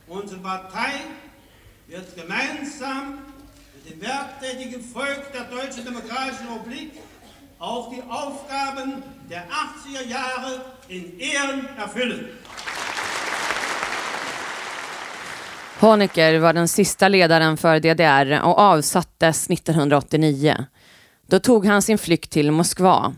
Unsere 0.07 0.39
Partei 0.39 0.93
wird 1.88 2.17
gemeinsam 2.17 3.19
dem 3.85 4.00
werktätigen 4.00 4.83
Volk 4.93 5.33
der 5.33 5.57
Deutschen 5.57 5.85
Demokratischen 5.85 6.47
Republik 6.53 6.91
auch 7.59 7.89
die 7.95 8.03
Aufgaben 8.09 9.03
der 9.29 9.43
80er 9.43 10.07
Jahre 10.09 10.62
in 10.88 11.19
Ehren 11.19 11.67
erfüllen. 11.77 12.29
Honecker 15.79 16.39
var 16.39 16.53
den 16.53 16.67
sista 16.67 17.08
ledaren 17.08 17.58
för 17.58 17.79
DDR 17.79 18.41
och 18.44 18.60
avsattes 18.60 19.50
1989. 19.50 20.65
Då 21.27 21.39
tog 21.39 21.65
han 21.65 21.82
sin 21.82 21.98
flykt 21.98 22.32
till 22.32 22.51
Moskva. 22.51 23.13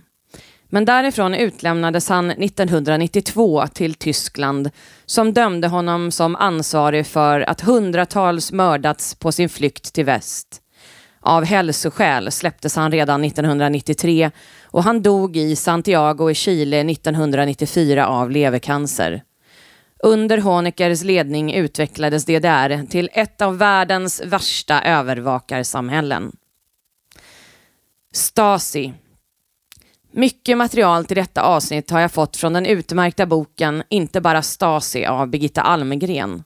Men 0.70 0.86
därifrån 0.86 1.34
utlämnades 1.34 2.10
han 2.10 2.32
1992 2.32 3.68
till 3.68 3.94
Tyskland 3.94 4.70
som 5.06 5.34
dömde 5.34 5.68
honom 5.68 6.12
som 6.12 6.36
ansvarig 6.36 7.08
för 7.08 7.42
att 7.42 7.62
hundratals 7.62 8.52
mördats 8.52 9.16
på 9.16 9.32
sin 9.32 9.50
flykt 9.50 9.94
till 9.94 10.06
väst. 10.06 10.62
Av 11.22 11.46
hälsoskäl 11.46 12.32
släpptes 12.32 12.76
han 12.76 12.92
redan 12.92 13.24
1993 13.24 14.32
och 14.64 14.84
han 14.84 15.02
dog 15.02 15.38
i 15.38 15.56
Santiago 15.56 16.30
i 16.30 16.36
Chile 16.36 16.80
1994 16.92 18.08
av 18.08 18.32
levercancer. 18.32 19.24
Under 20.04 20.38
Honeckers 20.38 21.04
ledning 21.04 21.54
utvecklades 21.54 22.26
DDR 22.26 22.86
till 22.86 23.10
ett 23.14 23.42
av 23.42 23.58
världens 23.58 24.22
värsta 24.26 24.82
övervakarsamhällen. 24.82 26.32
Stasi 28.14 28.94
mycket 30.12 30.58
material 30.58 31.06
till 31.06 31.18
detta 31.18 31.42
avsnitt 31.42 31.90
har 31.90 32.00
jag 32.00 32.12
fått 32.12 32.38
från 32.38 32.54
den 32.54 32.66
utmärkta 32.66 33.26
boken 33.26 33.84
Inte 33.90 34.22
bara 34.22 34.42
Stasi 34.42 35.06
av 35.06 35.28
Birgitta 35.28 35.62
Almgren. 35.62 36.44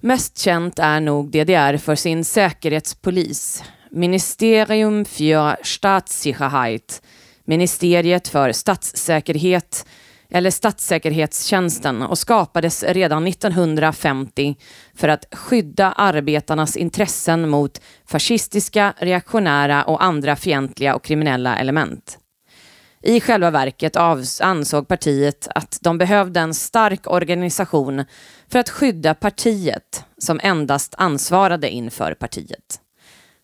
Mest 0.00 0.38
känt 0.38 0.78
är 0.78 1.00
nog 1.00 1.30
DDR 1.30 1.76
för 1.76 1.94
sin 1.94 2.24
säkerhetspolis, 2.24 3.64
Ministerium 3.90 5.04
für 5.04 5.56
Staatssicherheit, 5.62 7.02
Ministeriet 7.44 8.28
för 8.28 8.52
statssäkerhet 8.52 9.86
eller 10.34 10.50
Statssäkerhetstjänsten 10.50 12.02
och 12.02 12.18
skapades 12.18 12.82
redan 12.82 13.26
1950 13.26 14.56
för 14.94 15.08
att 15.08 15.24
skydda 15.32 15.92
arbetarnas 15.92 16.76
intressen 16.76 17.48
mot 17.48 17.80
fascistiska, 18.06 18.94
reaktionära 18.98 19.84
och 19.84 20.04
andra 20.04 20.36
fientliga 20.36 20.94
och 20.94 21.04
kriminella 21.04 21.58
element. 21.58 22.18
I 23.02 23.20
själva 23.20 23.50
verket 23.50 23.96
ansåg 24.40 24.88
partiet 24.88 25.48
att 25.54 25.78
de 25.80 25.98
behövde 25.98 26.40
en 26.40 26.54
stark 26.54 27.10
organisation 27.10 28.04
för 28.52 28.58
att 28.58 28.70
skydda 28.70 29.14
partiet 29.14 30.04
som 30.18 30.40
endast 30.42 30.94
ansvarade 30.98 31.70
inför 31.70 32.14
partiet. 32.14 32.80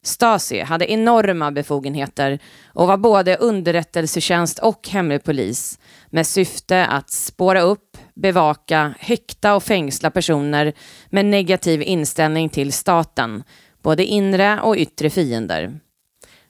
Stasi 0.02 0.60
hade 0.60 0.92
enorma 0.92 1.50
befogenheter 1.50 2.38
och 2.66 2.86
var 2.86 2.96
både 2.96 3.36
underrättelsetjänst 3.36 4.58
och 4.58 4.88
hemlig 4.88 5.24
polis 5.24 5.78
med 6.10 6.26
syfte 6.26 6.86
att 6.86 7.10
spåra 7.10 7.60
upp, 7.60 7.96
bevaka, 8.14 8.94
häkta 8.98 9.54
och 9.54 9.62
fängsla 9.62 10.10
personer 10.10 10.72
med 11.10 11.24
negativ 11.24 11.82
inställning 11.82 12.48
till 12.48 12.72
staten, 12.72 13.42
både 13.82 14.04
inre 14.04 14.60
och 14.60 14.76
yttre 14.76 15.10
fiender. 15.10 15.80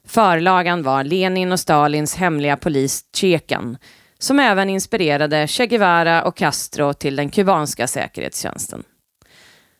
Förlagan 0.05 0.83
var 0.83 1.03
Lenin 1.03 1.51
och 1.51 1.59
Stalins 1.59 2.15
hemliga 2.15 2.57
polis 2.57 3.03
Tjekan, 3.15 3.77
som 4.19 4.39
även 4.39 4.69
inspirerade 4.69 5.47
Che 5.47 5.67
Guevara 5.67 6.23
och 6.23 6.37
Castro 6.37 6.93
till 6.93 7.15
den 7.15 7.29
kubanska 7.29 7.87
säkerhetstjänsten. 7.87 8.83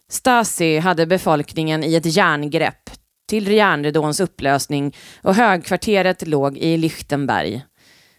Stasi 0.10 0.78
hade 0.78 1.06
befolkningen 1.06 1.84
i 1.84 1.96
ett 1.96 2.15
järngrepp 2.15 2.89
till 3.30 3.52
järnridåns 3.52 4.20
upplösning 4.20 4.96
och 5.22 5.36
högkvarteret 5.36 6.28
låg 6.28 6.58
i 6.58 6.78
Lichtenberg. 6.78 7.65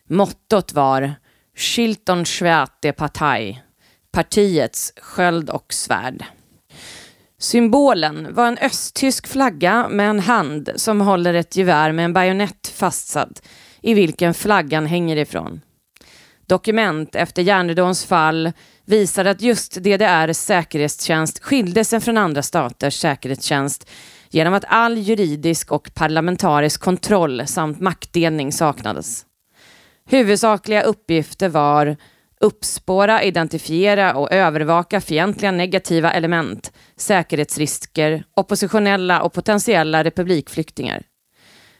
Mottot 0.08 0.72
var 0.72 1.14
Shilton 1.56 2.24
Schwerte 2.24 2.92
Partei, 2.92 3.62
partiets 4.12 4.92
sköld 4.96 5.50
och 5.50 5.72
svärd. 5.72 6.24
Symbolen 7.38 8.34
var 8.34 8.48
en 8.48 8.58
östtysk 8.58 9.26
flagga 9.26 9.88
med 9.88 10.10
en 10.10 10.20
hand 10.20 10.70
som 10.76 11.00
håller 11.00 11.34
ett 11.34 11.56
gevär 11.56 11.92
med 11.92 12.04
en 12.04 12.12
bajonett 12.12 12.72
fastsatt 12.74 13.42
i 13.82 13.94
vilken 13.94 14.34
flaggan 14.34 14.86
hänger 14.86 15.16
ifrån. 15.16 15.60
Dokument 16.46 17.14
efter 17.14 17.42
järnridåns 17.42 18.04
fall 18.04 18.52
visar 18.84 19.24
att 19.24 19.42
just 19.42 19.74
DDRs 19.74 20.38
säkerhetstjänst 20.38 21.38
skilde 21.38 21.84
sig 21.84 22.00
från 22.00 22.16
andra 22.16 22.42
staters 22.42 22.94
säkerhetstjänst 22.94 23.90
genom 24.30 24.54
att 24.54 24.64
all 24.68 24.98
juridisk 24.98 25.72
och 25.72 25.90
parlamentarisk 25.94 26.80
kontroll 26.80 27.46
samt 27.46 27.80
maktdelning 27.80 28.52
saknades. 28.52 29.26
Huvudsakliga 30.10 30.82
uppgifter 30.82 31.48
var 31.48 31.96
uppspåra, 32.40 33.22
identifiera 33.22 34.14
och 34.14 34.32
övervaka 34.32 35.00
fientliga 35.00 35.50
negativa 35.50 36.12
element, 36.12 36.72
säkerhetsrisker, 36.96 38.24
oppositionella 38.34 39.22
och 39.22 39.32
potentiella 39.32 40.04
republikflyktingar. 40.04 41.02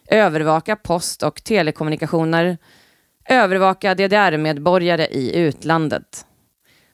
Övervaka 0.08 0.76
post 0.76 1.22
och 1.22 1.44
telekommunikationer. 1.44 2.58
Övervaka 3.28 3.94
DDR-medborgare 3.94 5.06
i 5.06 5.36
utlandet. 5.36 6.26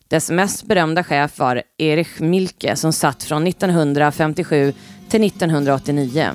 Dess 0.09 0.31
mest 0.31 0.63
berömda 0.63 1.05
chef 1.05 1.39
var 1.39 1.63
Erich 1.79 2.21
Milke 2.21 2.77
som 2.77 2.93
satt 2.93 3.25
från 3.25 3.47
1957 3.47 4.73
till 5.09 5.25
1989. 5.25 6.31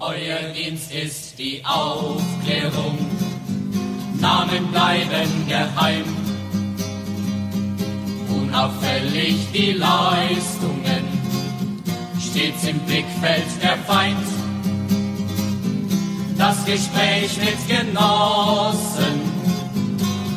Euer 0.00 0.54
Dienst 0.54 0.94
ist 0.94 1.21
die 1.38 1.62
Aufklärung 1.64 2.98
Namen 4.20 4.70
bleiben 4.70 5.46
geheim. 5.48 6.04
Unauffällig 8.28 9.36
die 9.52 9.72
Leistungen, 9.72 11.04
stets 12.20 12.64
im 12.64 12.78
Blickfeld 12.80 13.46
der 13.62 13.76
Feind. 13.78 14.26
Das 16.38 16.64
Gespräch 16.64 17.36
mit 17.38 17.68
Genossen, 17.68 19.20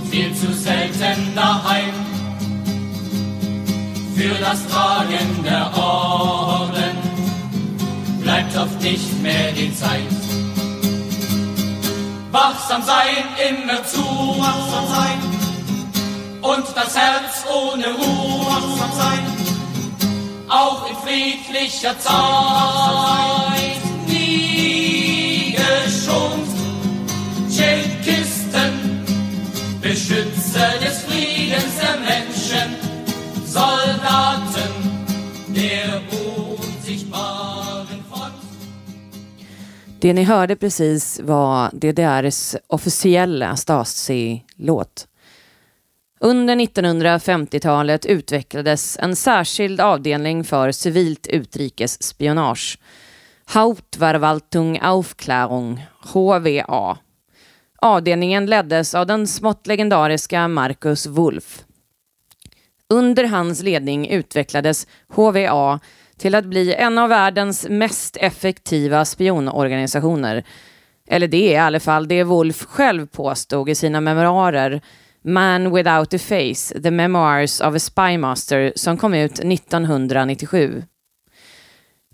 viel 0.09 0.33
zu 0.33 0.53
selten 0.53 1.35
daheim. 1.35 1.93
Für 4.15 4.35
das 4.39 4.65
Tragen 4.67 5.43
der 5.43 5.77
Orden 5.77 6.97
bleibt 8.21 8.57
oft 8.57 8.81
nicht 8.81 9.21
mehr 9.21 9.51
die 9.51 9.73
Zeit. 9.75 10.44
Wachsam 12.35 12.83
sein, 12.83 13.23
immer 13.49 13.81
zu. 13.85 14.03
Wachsam 14.03 14.87
sein. 14.89 15.19
Und 16.41 16.65
das 16.75 16.97
Herz 16.97 17.45
ohne 17.49 17.85
Ruhe. 17.85 18.45
Wachsam 18.45 18.91
sein. 18.97 19.25
Auch 20.49 20.85
in 20.89 20.95
friedlicher 20.97 21.97
Zeit. 21.97 23.74
Det 40.05 40.13
ni 40.13 40.23
hörde 40.23 40.55
precis 40.55 41.19
var 41.19 41.69
DDRs 41.73 42.55
officiella 42.67 43.55
Stasi-låt. 43.55 45.07
Under 46.19 46.55
1950-talet 46.55 48.05
utvecklades 48.05 48.97
en 49.01 49.15
särskild 49.15 49.81
avdelning 49.81 50.43
för 50.43 50.71
civilt 50.71 51.27
utrikesspionage. 51.27 52.79
Hauptverwaltung 53.47 54.79
Aufklärung, 54.81 55.85
HVA. 56.13 56.97
Avdelningen 57.81 58.45
leddes 58.45 58.95
av 58.95 59.07
den 59.07 59.27
smått 59.27 59.67
legendariska 59.67 60.47
Marcus 60.47 61.05
Wolf. 61.05 61.63
Under 62.89 63.23
hans 63.23 63.63
ledning 63.63 64.09
utvecklades 64.09 64.87
HVA 65.07 65.79
till 66.17 66.35
att 66.35 66.45
bli 66.45 66.73
en 66.73 66.97
av 66.97 67.09
världens 67.09 67.67
mest 67.69 68.17
effektiva 68.17 69.05
spionorganisationer. 69.05 70.43
Eller 71.07 71.27
det 71.27 71.47
är 71.47 71.53
i 71.53 71.57
alla 71.57 71.79
fall 71.79 72.07
det 72.07 72.23
Wolf 72.23 72.65
själv 72.65 73.07
påstod 73.07 73.69
i 73.69 73.75
sina 73.75 74.01
memoarer 74.01 74.81
Man 75.21 75.75
without 75.75 76.13
a 76.13 76.19
face, 76.19 76.81
The 76.83 76.91
Memoirs 76.91 77.61
of 77.61 77.75
a 77.75 77.79
Spymaster 77.79 78.73
som 78.75 78.97
kom 78.97 79.13
ut 79.13 79.31
1997. 79.31 80.83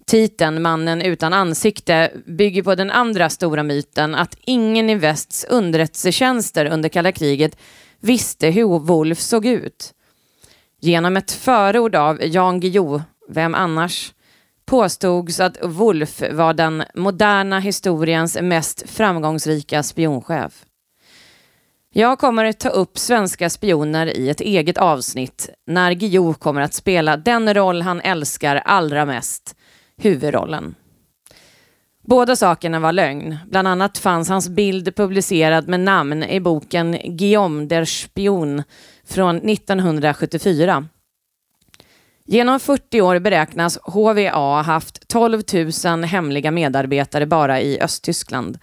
Titeln 0.05 0.61
Mannen 0.61 1.01
utan 1.01 1.33
ansikte 1.33 2.11
bygger 2.25 2.63
på 2.63 2.75
den 2.75 2.91
andra 2.91 3.29
stora 3.29 3.63
myten 3.63 4.15
att 4.15 4.37
ingen 4.41 4.89
i 4.89 4.95
västs 4.95 5.45
underrättelsetjänster 5.49 6.65
under 6.65 6.89
kalla 6.89 7.11
kriget 7.11 7.57
visste 7.99 8.47
hur 8.47 8.79
Wolf 8.79 9.19
såg 9.19 9.45
ut. 9.45 9.93
Genom 10.79 11.17
ett 11.17 11.31
förord 11.31 11.95
av 11.95 12.23
Jan 12.23 12.59
Guillou, 12.59 13.01
vem 13.31 13.55
annars, 13.55 14.13
påstods 14.65 15.39
att 15.39 15.57
Wolf 15.63 16.21
var 16.31 16.53
den 16.53 16.83
moderna 16.95 17.59
historiens 17.59 18.37
mest 18.41 18.89
framgångsrika 18.89 19.83
spionchef. 19.83 20.65
Jag 21.93 22.19
kommer 22.19 22.45
att 22.45 22.59
ta 22.59 22.69
upp 22.69 22.97
svenska 22.97 23.49
spioner 23.49 24.17
i 24.17 24.29
ett 24.29 24.41
eget 24.41 24.77
avsnitt 24.77 25.49
när 25.67 25.91
Guillou 25.91 26.33
kommer 26.33 26.61
att 26.61 26.73
spela 26.73 27.17
den 27.17 27.53
roll 27.53 27.81
han 27.81 28.01
älskar 28.01 28.55
allra 28.55 29.05
mest, 29.05 29.55
huvudrollen. 29.97 30.75
Båda 32.07 32.35
sakerna 32.35 32.79
var 32.79 32.91
lögn. 32.91 33.37
Bland 33.49 33.67
annat 33.67 33.97
fanns 33.97 34.29
hans 34.29 34.49
bild 34.49 34.95
publicerad 34.95 35.67
med 35.67 35.79
namn 35.79 36.23
i 36.23 36.39
boken 36.39 36.97
Guillaume 37.03 37.65
der 37.65 37.85
Spion 37.85 38.63
från 39.07 39.49
1974. 39.49 40.87
Genom 42.31 42.59
40 42.59 43.01
år 43.01 43.19
beräknas 43.19 43.77
HVA 43.83 44.61
haft 44.61 45.07
12 45.07 45.41
000 45.85 46.03
hemliga 46.03 46.51
medarbetare 46.51 47.25
bara 47.25 47.61
i 47.61 47.81
Östtyskland. 47.81 48.59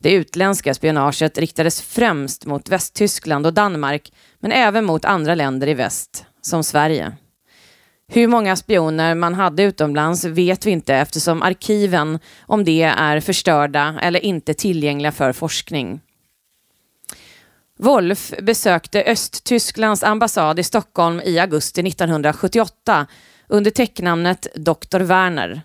Det 0.00 0.12
utländska 0.12 0.74
spionaget 0.74 1.38
riktades 1.38 1.82
främst 1.82 2.46
mot 2.46 2.68
Västtyskland 2.68 3.46
och 3.46 3.52
Danmark, 3.52 4.12
men 4.40 4.52
även 4.52 4.84
mot 4.84 5.04
andra 5.04 5.34
länder 5.34 5.66
i 5.66 5.74
väst, 5.74 6.24
som 6.40 6.64
Sverige. 6.64 7.12
Hur 8.08 8.28
många 8.28 8.56
spioner 8.56 9.14
man 9.14 9.34
hade 9.34 9.62
utomlands 9.62 10.24
vet 10.24 10.66
vi 10.66 10.70
inte 10.70 10.94
eftersom 10.94 11.42
arkiven 11.42 12.18
om 12.40 12.64
det 12.64 12.82
är 12.82 13.20
förstörda 13.20 13.98
eller 14.02 14.24
inte 14.24 14.54
tillgängliga 14.54 15.12
för 15.12 15.32
forskning. 15.32 16.00
Wolf 17.78 18.32
besökte 18.42 19.02
Östtysklands 19.02 20.02
ambassad 20.02 20.58
i 20.58 20.62
Stockholm 20.62 21.20
i 21.24 21.38
augusti 21.38 21.80
1978 21.80 23.06
under 23.48 23.70
täcknamnet 23.70 24.46
Dr. 24.54 25.00
Werner. 25.00 25.62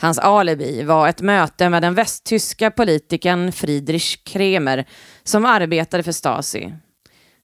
Hans 0.00 0.18
alibi 0.18 0.82
var 0.82 1.08
ett 1.08 1.20
möte 1.20 1.68
med 1.68 1.82
den 1.82 1.94
västtyska 1.94 2.70
politikern 2.70 3.52
Friedrich 3.52 4.24
Kremer 4.24 4.84
som 5.24 5.44
arbetade 5.44 6.02
för 6.02 6.12
Stasi. 6.12 6.74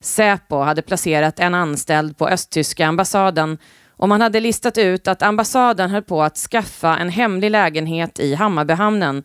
Säpo 0.01 0.63
hade 0.63 0.83
placerat 0.83 1.41
en 1.41 1.55
anställd 1.55 2.19
på 2.19 2.29
östtyska 2.29 2.87
ambassaden 2.87 3.59
och 3.97 4.09
man 4.09 4.21
hade 4.21 4.41
listat 4.41 4.79
ut 4.79 5.09
att 5.09 5.23
ambassaden 5.23 5.91
höll 5.91 6.03
på 6.03 6.23
att 6.23 6.37
skaffa 6.37 6.99
en 6.99 7.09
hemlig 7.09 7.51
lägenhet 7.51 8.21
i 8.21 8.35
Hammarbyhamnen 8.35 9.25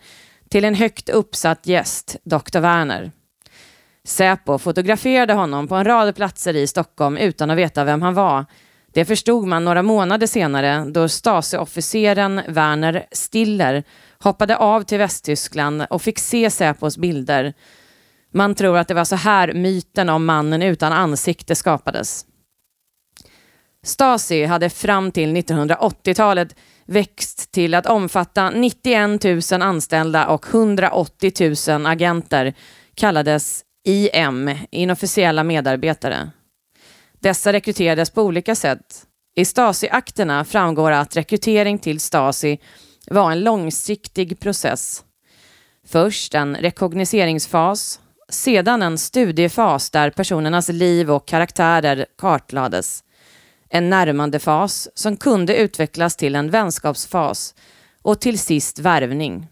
till 0.49 0.65
en 0.65 0.75
högt 0.75 1.09
uppsatt 1.09 1.67
gäst, 1.67 2.15
Dr. 2.23 2.59
Werner. 2.59 3.11
Säpo 4.07 4.57
fotograferade 4.57 5.33
honom 5.33 5.67
på 5.67 5.75
en 5.75 5.85
rad 5.85 6.15
platser 6.15 6.55
i 6.55 6.67
Stockholm 6.67 7.17
utan 7.17 7.49
att 7.49 7.57
veta 7.57 7.83
vem 7.83 8.01
han 8.01 8.13
var. 8.13 8.45
Det 8.93 9.05
förstod 9.05 9.47
man 9.47 9.65
några 9.65 9.83
månader 9.83 10.27
senare 10.27 10.85
då 10.87 11.07
Stasi-officeren 11.07 12.41
Werner 12.47 13.05
Stiller 13.11 13.83
hoppade 14.19 14.57
av 14.57 14.83
till 14.83 14.97
Västtyskland 14.97 15.85
och 15.89 16.01
fick 16.01 16.19
se 16.19 16.49
Säpos 16.49 16.97
bilder. 16.97 17.53
Man 18.33 18.55
tror 18.55 18.77
att 18.77 18.87
det 18.87 18.93
var 18.93 19.05
så 19.05 19.15
här 19.15 19.53
myten 19.53 20.09
om 20.09 20.25
mannen 20.25 20.61
utan 20.61 20.93
ansikte 20.93 21.55
skapades. 21.55 22.25
Stasi 23.83 24.45
hade 24.45 24.69
fram 24.69 25.11
till 25.11 25.35
1980-talet 25.35 26.55
växt 26.85 27.51
till 27.51 27.73
att 27.73 27.85
omfatta 27.85 28.49
91 28.49 29.23
000 29.51 29.61
anställda 29.61 30.27
och 30.27 30.45
180 30.53 31.55
000 31.69 31.85
agenter, 31.85 32.53
kallades 32.95 33.63
IM, 33.83 34.55
inofficiella 34.71 35.43
medarbetare. 35.43 36.31
Dessa 37.19 37.53
rekryterades 37.53 38.09
på 38.09 38.23
olika 38.23 38.55
sätt. 38.55 39.05
I 39.35 39.45
Stasi-akterna 39.45 40.43
framgår 40.43 40.91
att 40.91 41.17
rekrytering 41.17 41.79
till 41.79 41.99
Stasi 41.99 42.59
var 43.07 43.31
en 43.31 43.39
långsiktig 43.39 44.39
process. 44.39 45.03
Först 45.87 46.35
en 46.35 46.55
rekognoseringsfas, 46.55 47.99
sedan 48.29 48.81
en 48.81 48.97
studiefas 48.97 49.89
där 49.89 50.09
personernas 50.09 50.69
liv 50.69 51.11
och 51.11 51.27
karaktärer 51.27 52.05
kartlades. 52.17 53.03
En 53.69 53.89
närmandefas 53.89 54.89
som 54.93 55.17
kunde 55.17 55.55
utvecklas 55.55 56.15
till 56.15 56.35
en 56.35 56.49
vänskapsfas 56.49 57.55
och 58.01 58.21
till 58.21 58.39
sist 58.39 58.79
värvning. 58.79 59.47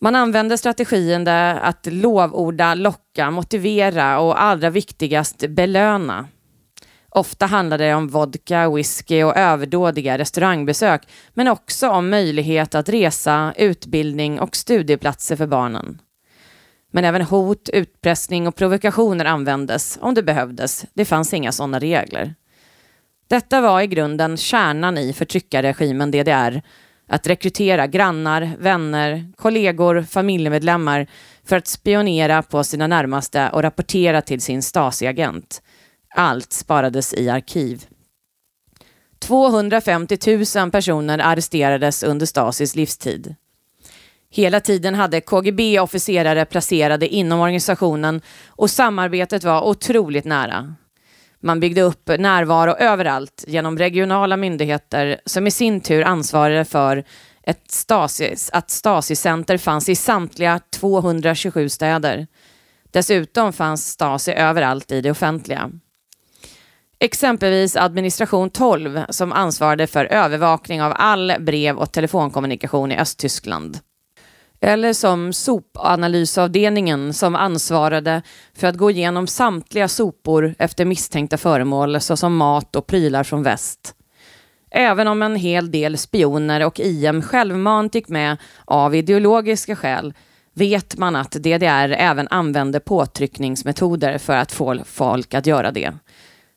Man 0.00 0.14
använde 0.14 0.58
strategin 0.58 1.24
där 1.24 1.54
att 1.54 1.86
lovorda, 1.90 2.74
locka, 2.74 3.30
motivera 3.30 4.20
och 4.20 4.42
allra 4.42 4.70
viktigast 4.70 5.48
belöna. 5.48 6.28
Ofta 7.10 7.46
handlade 7.46 7.84
det 7.84 7.94
om 7.94 8.08
vodka, 8.08 8.70
whisky 8.70 9.22
och 9.22 9.36
överdådiga 9.36 10.18
restaurangbesök, 10.18 11.02
men 11.34 11.48
också 11.48 11.88
om 11.88 12.10
möjlighet 12.10 12.74
att 12.74 12.88
resa, 12.88 13.52
utbildning 13.56 14.40
och 14.40 14.56
studieplatser 14.56 15.36
för 15.36 15.46
barnen. 15.46 15.98
Men 16.92 17.04
även 17.04 17.22
hot, 17.22 17.68
utpressning 17.68 18.46
och 18.46 18.56
provokationer 18.56 19.24
användes 19.24 19.98
om 20.00 20.14
det 20.14 20.22
behövdes. 20.22 20.86
Det 20.94 21.04
fanns 21.04 21.34
inga 21.34 21.52
sådana 21.52 21.78
regler. 21.78 22.34
Detta 23.28 23.60
var 23.60 23.80
i 23.80 23.86
grunden 23.86 24.36
kärnan 24.36 24.98
i 24.98 25.12
förtryckarregimen 25.12 26.10
DDR 26.10 26.62
att 27.08 27.26
rekrytera 27.26 27.86
grannar, 27.86 28.56
vänner, 28.58 29.32
kollegor, 29.36 30.02
familjemedlemmar 30.02 31.06
för 31.44 31.56
att 31.56 31.66
spionera 31.66 32.42
på 32.42 32.64
sina 32.64 32.86
närmaste 32.86 33.50
och 33.52 33.62
rapportera 33.62 34.22
till 34.22 34.40
sin 34.40 34.62
Stasi-agent. 34.62 35.62
Allt 36.14 36.52
sparades 36.52 37.14
i 37.14 37.28
arkiv. 37.28 37.86
250 39.18 40.18
000 40.56 40.70
personer 40.70 41.18
arresterades 41.18 42.02
under 42.02 42.26
Stasis 42.26 42.74
livstid. 42.74 43.34
Hela 44.30 44.60
tiden 44.60 44.94
hade 44.94 45.20
KGB-officerare 45.20 46.44
placerade 46.44 47.08
inom 47.08 47.40
organisationen 47.40 48.20
och 48.46 48.70
samarbetet 48.70 49.44
var 49.44 49.62
otroligt 49.62 50.24
nära. 50.24 50.74
Man 51.40 51.60
byggde 51.60 51.82
upp 51.82 52.08
närvaro 52.18 52.72
överallt 52.72 53.44
genom 53.46 53.78
regionala 53.78 54.36
myndigheter 54.36 55.20
som 55.24 55.46
i 55.46 55.50
sin 55.50 55.80
tur 55.80 56.02
ansvarade 56.02 56.64
för 56.64 57.04
ett 57.42 57.70
Stasi, 57.70 58.34
att 58.52 58.70
Stasi-center 58.70 59.58
fanns 59.58 59.88
i 59.88 59.94
samtliga 59.94 60.60
227 60.70 61.68
städer. 61.68 62.26
Dessutom 62.90 63.52
fanns 63.52 63.88
Stasi 63.88 64.32
överallt 64.32 64.92
i 64.92 65.00
det 65.00 65.10
offentliga. 65.10 65.70
Exempelvis 67.00 67.76
administration 67.76 68.50
12 68.50 69.00
som 69.08 69.32
ansvarade 69.32 69.86
för 69.86 70.04
övervakning 70.04 70.82
av 70.82 70.92
all 70.96 71.32
brev 71.40 71.76
och 71.76 71.92
telefonkommunikation 71.92 72.92
i 72.92 72.98
Östtyskland. 72.98 73.78
Eller 74.60 74.92
som 74.92 75.32
sopanalysavdelningen 75.32 77.14
som 77.14 77.34
ansvarade 77.34 78.22
för 78.54 78.66
att 78.66 78.76
gå 78.76 78.90
igenom 78.90 79.26
samtliga 79.26 79.88
sopor 79.88 80.54
efter 80.58 80.84
misstänkta 80.84 81.36
föremål 81.36 82.00
såsom 82.00 82.36
mat 82.36 82.76
och 82.76 82.86
prylar 82.86 83.24
från 83.24 83.42
väst. 83.42 83.94
Även 84.70 85.08
om 85.08 85.22
en 85.22 85.36
hel 85.36 85.70
del 85.70 85.98
spioner 85.98 86.66
och 86.66 86.80
IM 86.80 87.22
självmant 87.22 87.94
gick 87.94 88.08
med 88.08 88.36
av 88.64 88.94
ideologiska 88.94 89.76
skäl 89.76 90.14
vet 90.54 90.96
man 90.96 91.16
att 91.16 91.32
DDR 91.32 91.92
även 91.98 92.28
använde 92.28 92.80
påtryckningsmetoder 92.80 94.18
för 94.18 94.36
att 94.36 94.52
få 94.52 94.78
folk 94.84 95.34
att 95.34 95.46
göra 95.46 95.70
det. 95.70 95.92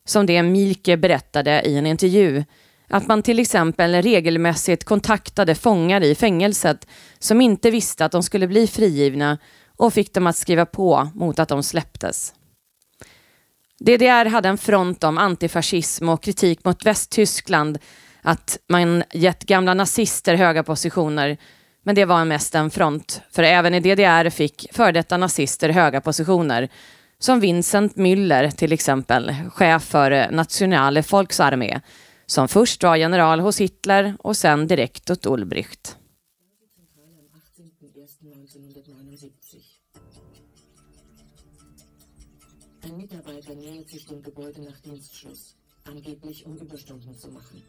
Som 0.06 0.26
det 0.26 0.44
Milke 0.44 0.98
berättade 0.98 1.62
i 1.62 1.78
en 1.78 1.86
intervju 1.86 2.44
att 2.92 3.08
man 3.08 3.24
till 3.24 3.40
exempel 3.40 4.02
regelmässigt 4.02 4.84
kontaktade 4.84 5.56
fångar 5.56 6.02
i 6.02 6.16
fängelset 6.16 6.88
som 7.20 7.42
inte 7.42 7.72
visste 7.72 8.06
att 8.06 8.12
de 8.12 8.24
skulle 8.24 8.48
bli 8.48 8.68
frigivna 8.68 9.38
och 9.78 9.94
fick 9.94 10.14
dem 10.14 10.28
att 10.28 10.36
skriva 10.36 10.66
på 10.66 11.10
mot 11.16 11.40
att 11.40 11.50
de 11.50 11.64
släpptes. 11.64 12.34
DDR 13.80 14.26
hade 14.26 14.50
en 14.50 14.58
front 14.58 15.04
om 15.04 15.18
antifascism 15.18 16.10
och 16.10 16.24
kritik 16.24 16.66
mot 16.66 16.86
Västtyskland, 16.86 17.80
att 18.22 18.60
man 18.70 19.04
gett 19.14 19.44
gamla 19.44 19.74
nazister 19.74 20.36
höga 20.36 20.64
positioner. 20.64 21.38
Men 21.84 21.96
det 21.96 22.06
var 22.06 22.26
mest 22.26 22.56
en 22.56 22.70
front, 22.70 23.22
för 23.32 23.44
även 23.44 23.74
i 23.74 23.80
DDR 23.80 24.30
fick 24.30 24.68
före 24.72 24.92
detta 24.92 25.18
nazister 25.18 25.70
höga 25.70 26.02
positioner. 26.02 26.70
Som 27.20 27.40
Vincent 27.40 27.96
Müller 27.96 28.52
till 28.52 28.72
exempel, 28.72 29.36
chef 29.54 29.84
för 29.84 30.32
Nationale 30.32 31.04
Volksarmee, 31.12 31.82
som 32.32 32.48
först 32.48 32.84
var 32.84 32.96
general 32.96 33.40
hos 33.40 33.62
Hitler 33.62 34.16
och 34.20 34.38
sen 34.38 34.68
direkt 34.68 35.10
åt 35.10 35.26
Ulbricht. 35.26 35.98
Ein 42.84 42.98
Mitarbeiter 42.98 43.56
nähert 43.56 43.90
sich 43.90 44.06
dem 44.08 44.22
Gebäude 44.24 44.62
nach 44.62 44.80
Dienstschluss, 44.80 45.56
angeblich 45.84 46.46
um 46.46 46.58
Überstunden 46.58 47.16
zu 47.18 47.28
machen. 47.28 47.64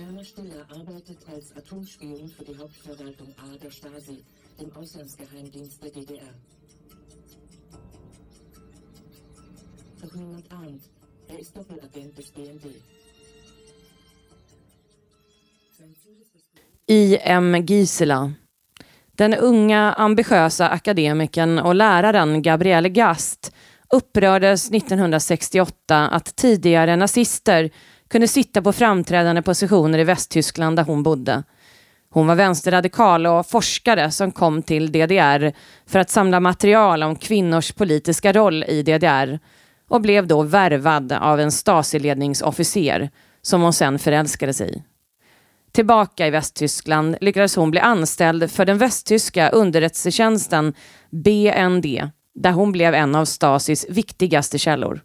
Werner 0.00 0.24
Stiller 0.24 0.64
arbeitet 0.70 1.18
als 1.30 1.54
Atomspion 1.56 2.28
für 2.28 2.44
die 2.44 2.56
Hauptverwaltung 2.56 3.28
A 3.36 3.56
der 3.62 3.70
Stasi, 3.70 4.24
dem 4.58 4.74
Auslandsgeheimdienst 4.74 5.82
der 5.82 5.90
DDR. 5.90 6.34
Doch 10.00 10.14
niemand 10.14 10.50
ahnt, 10.52 10.82
er 11.28 11.38
ist 11.38 11.54
Doppelagent 11.56 12.16
des 12.16 12.30
BND. 12.30 12.66
I.M. 16.86 17.66
Gisela. 17.66 18.32
Den 19.18 19.34
unga, 19.34 19.92
ambitiösa 19.92 20.68
akademikern 20.68 21.58
och 21.58 21.74
läraren 21.74 22.42
Gabriel 22.42 22.88
Gast 22.88 23.52
upprördes 23.92 24.70
1968 24.70 26.08
att 26.08 26.36
tidigare 26.36 26.96
nazister 26.96 27.70
kunde 28.10 28.28
sitta 28.28 28.62
på 28.62 28.72
framträdande 28.72 29.42
positioner 29.42 29.98
i 29.98 30.04
Västtyskland 30.04 30.76
där 30.76 30.84
hon 30.84 31.02
bodde. 31.02 31.42
Hon 32.10 32.26
var 32.26 32.34
vänsterradikal 32.34 33.26
och 33.26 33.46
forskare 33.46 34.10
som 34.10 34.32
kom 34.32 34.62
till 34.62 34.92
DDR 34.92 35.52
för 35.86 35.98
att 35.98 36.10
samla 36.10 36.40
material 36.40 37.02
om 37.02 37.16
kvinnors 37.16 37.72
politiska 37.72 38.32
roll 38.32 38.64
i 38.64 38.82
DDR 38.82 39.38
och 39.88 40.00
blev 40.00 40.26
då 40.26 40.42
värvad 40.42 41.12
av 41.12 41.40
en 41.40 41.50
Stasi-ledningsofficer 41.50 43.10
som 43.42 43.62
hon 43.62 43.72
sen 43.72 43.98
förälskade 43.98 44.54
sig 44.54 44.70
i. 44.70 44.82
Tillbaka 45.72 46.26
i 46.26 46.30
Västtyskland 46.30 47.16
lyckades 47.20 47.56
hon 47.56 47.70
bli 47.70 47.80
anställd 47.80 48.50
för 48.50 48.64
den 48.64 48.78
västtyska 48.78 49.48
underrättelsetjänsten 49.48 50.74
BND, 51.10 52.10
där 52.34 52.52
hon 52.52 52.72
blev 52.72 52.94
en 52.94 53.14
av 53.14 53.24
Stasis 53.24 53.86
viktigaste 53.88 54.58
källor. 54.58 55.00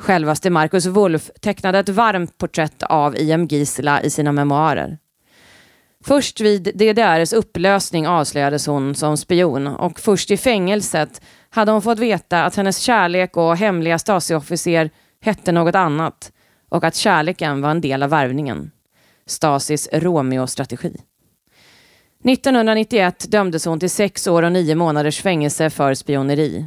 Självaste 0.00 0.50
Marcus 0.50 0.86
Wolf 0.86 1.30
tecknade 1.40 1.78
ett 1.78 1.88
varmt 1.88 2.38
porträtt 2.38 2.82
av 2.82 3.16
I.M. 3.16 3.46
Gisela 3.46 4.02
i 4.02 4.10
sina 4.10 4.32
memoarer. 4.32 4.98
Först 6.04 6.40
vid 6.40 6.62
DDRs 6.62 7.32
upplösning 7.32 8.06
avslöjades 8.06 8.66
hon 8.66 8.94
som 8.94 9.16
spion 9.16 9.66
och 9.66 10.00
först 10.00 10.30
i 10.30 10.36
fängelset 10.36 11.22
hade 11.50 11.72
hon 11.72 11.82
fått 11.82 11.98
veta 11.98 12.44
att 12.44 12.56
hennes 12.56 12.78
kärlek 12.78 13.36
och 13.36 13.56
hemliga 13.56 13.98
Stasi-officer 13.98 14.90
hette 15.20 15.52
något 15.52 15.74
annat 15.74 16.32
och 16.68 16.84
att 16.84 16.94
kärleken 16.94 17.60
var 17.60 17.70
en 17.70 17.80
del 17.80 18.02
av 18.02 18.10
värvningen. 18.10 18.70
Stasis 19.26 19.88
Romeo-strategi. 19.92 20.96
1991 22.24 23.26
dömdes 23.28 23.64
hon 23.64 23.80
till 23.80 23.90
sex 23.90 24.26
år 24.26 24.42
och 24.42 24.52
nio 24.52 24.74
månaders 24.74 25.22
fängelse 25.22 25.70
för 25.70 25.94
spioneri. 25.94 26.66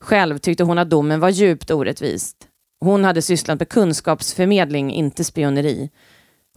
Själv 0.00 0.38
tyckte 0.38 0.64
hon 0.64 0.78
att 0.78 0.90
domen 0.90 1.20
var 1.20 1.28
djupt 1.28 1.70
orättvist. 1.70 2.48
Hon 2.82 3.04
hade 3.04 3.22
sysslat 3.22 3.58
med 3.58 3.68
kunskapsförmedling, 3.68 4.92
inte 4.92 5.24
spioneri. 5.24 5.90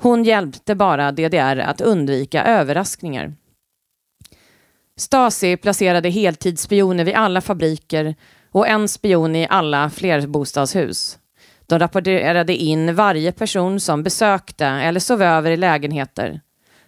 Hon 0.01 0.23
hjälpte 0.23 0.75
bara 0.75 1.11
DDR 1.11 1.59
att 1.59 1.81
undvika 1.81 2.43
överraskningar. 2.43 3.33
Stasi 4.97 5.57
placerade 5.57 6.09
heltidsspioner 6.09 7.03
vid 7.03 7.15
alla 7.15 7.41
fabriker 7.41 8.15
och 8.51 8.67
en 8.67 8.87
spion 8.87 9.35
i 9.35 9.47
alla 9.49 9.89
flerbostadshus. 9.89 11.19
De 11.65 11.79
rapporterade 11.79 12.55
in 12.55 12.95
varje 12.95 13.31
person 13.31 13.79
som 13.79 14.03
besökte 14.03 14.65
eller 14.65 14.99
sov 14.99 15.21
över 15.21 15.51
i 15.51 15.57
lägenheter. 15.57 16.41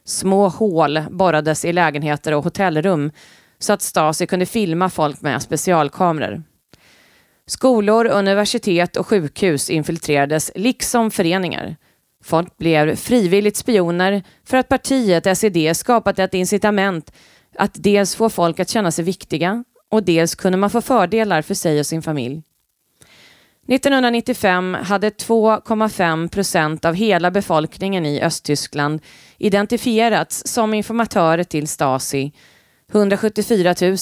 Små 0.03 0.47
hål 0.47 1.01
borrades 1.09 1.65
i 1.65 1.73
lägenheter 1.73 2.33
och 2.33 2.43
hotellrum 2.43 3.11
så 3.59 3.73
att 3.73 3.81
Stasi 3.81 4.27
kunde 4.27 4.45
filma 4.45 4.89
folk 4.89 5.21
med 5.21 5.41
specialkameror. 5.41 6.43
Skolor, 7.47 8.05
universitet 8.05 8.97
och 8.97 9.07
sjukhus 9.07 9.69
infiltrerades, 9.69 10.51
liksom 10.55 11.11
föreningar. 11.11 11.75
Folk 12.23 12.57
blev 12.57 12.95
frivilligt 12.95 13.57
spioner 13.57 14.23
för 14.45 14.57
att 14.57 14.69
partiet 14.69 15.37
SED 15.37 15.77
skapat 15.77 16.19
ett 16.19 16.33
incitament 16.33 17.11
att 17.57 17.71
dels 17.73 18.15
få 18.15 18.29
folk 18.29 18.59
att 18.59 18.69
känna 18.69 18.91
sig 18.91 19.05
viktiga 19.05 19.63
och 19.91 20.03
dels 20.03 20.35
kunde 20.35 20.57
man 20.57 20.69
få 20.69 20.81
fördelar 20.81 21.41
för 21.41 21.53
sig 21.53 21.79
och 21.79 21.85
sin 21.85 22.01
familj. 22.01 22.43
1995 23.67 24.77
hade 24.83 25.09
2,5 25.09 26.29
procent 26.29 26.85
av 26.85 26.93
hela 26.93 27.31
befolkningen 27.31 28.05
i 28.05 28.21
Östtyskland 28.21 29.01
identifierats 29.37 30.43
som 30.45 30.73
informatörer 30.73 31.43
till 31.43 31.67
Stasi. 31.67 32.31
174 32.91 33.75
000, 33.81 33.97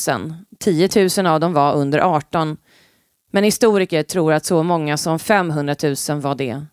10 0.59 0.89
000 1.17 1.27
av 1.27 1.39
dem 1.39 1.53
var 1.53 1.73
under 1.73 1.99
18 1.99 2.57
men 3.35 3.43
historiker 3.43 4.03
tror 4.03 4.33
att 4.33 4.45
så 4.45 4.63
många 4.63 4.97
som 4.97 5.19
500 5.19 5.75
000 5.83 6.21
var 6.21 6.35
det. 6.35 6.65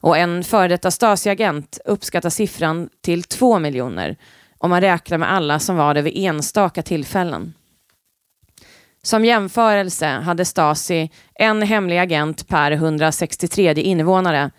Och 0.00 0.18
en 0.18 0.44
före 0.44 0.68
detta 0.68 0.90
Stasi-agent 0.90 1.78
uppskattar 1.84 2.30
siffran 2.30 2.88
till 3.00 3.22
2 3.22 3.58
miljoner 3.58 4.16
om 4.58 4.70
man 4.70 4.80
räknar 4.80 5.18
med 5.18 5.32
alla 5.32 5.58
som 5.58 5.76
var 5.76 5.94
det 5.94 6.02
vid 6.02 6.16
enstaka 6.16 6.82
tillfällen. 6.82 7.54
Som 9.02 9.24
jämförelse 9.24 10.06
hade 10.06 10.44
Stasi 10.44 11.10
en 11.34 11.62
hemlig 11.62 11.98
agent 11.98 12.48
per 12.48 12.70
163 12.72 13.72
invånare 13.72 14.50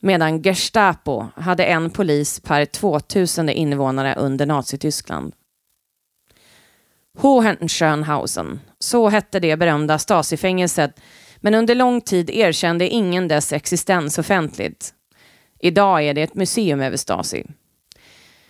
medan 0.00 0.42
Gestapo 0.42 1.26
hade 1.36 1.64
en 1.64 1.90
polis 1.90 2.40
per 2.40 2.64
2000 2.64 3.48
invånare 3.48 4.14
under 4.14 4.46
Nazityskland. 4.46 5.34
Hohenschönhausen, 7.18 8.60
så 8.82 9.08
hette 9.08 9.40
det 9.40 9.56
berömda 9.56 9.98
Stasi-fängelset, 9.98 11.00
men 11.40 11.54
under 11.54 11.74
lång 11.74 12.00
tid 12.00 12.30
erkände 12.30 12.88
ingen 12.88 13.28
dess 13.28 13.52
existens 13.52 14.18
offentligt. 14.18 14.94
Idag 15.60 16.02
är 16.02 16.14
det 16.14 16.22
ett 16.22 16.34
museum 16.34 16.80
över 16.80 16.96
Stasi. 16.96 17.44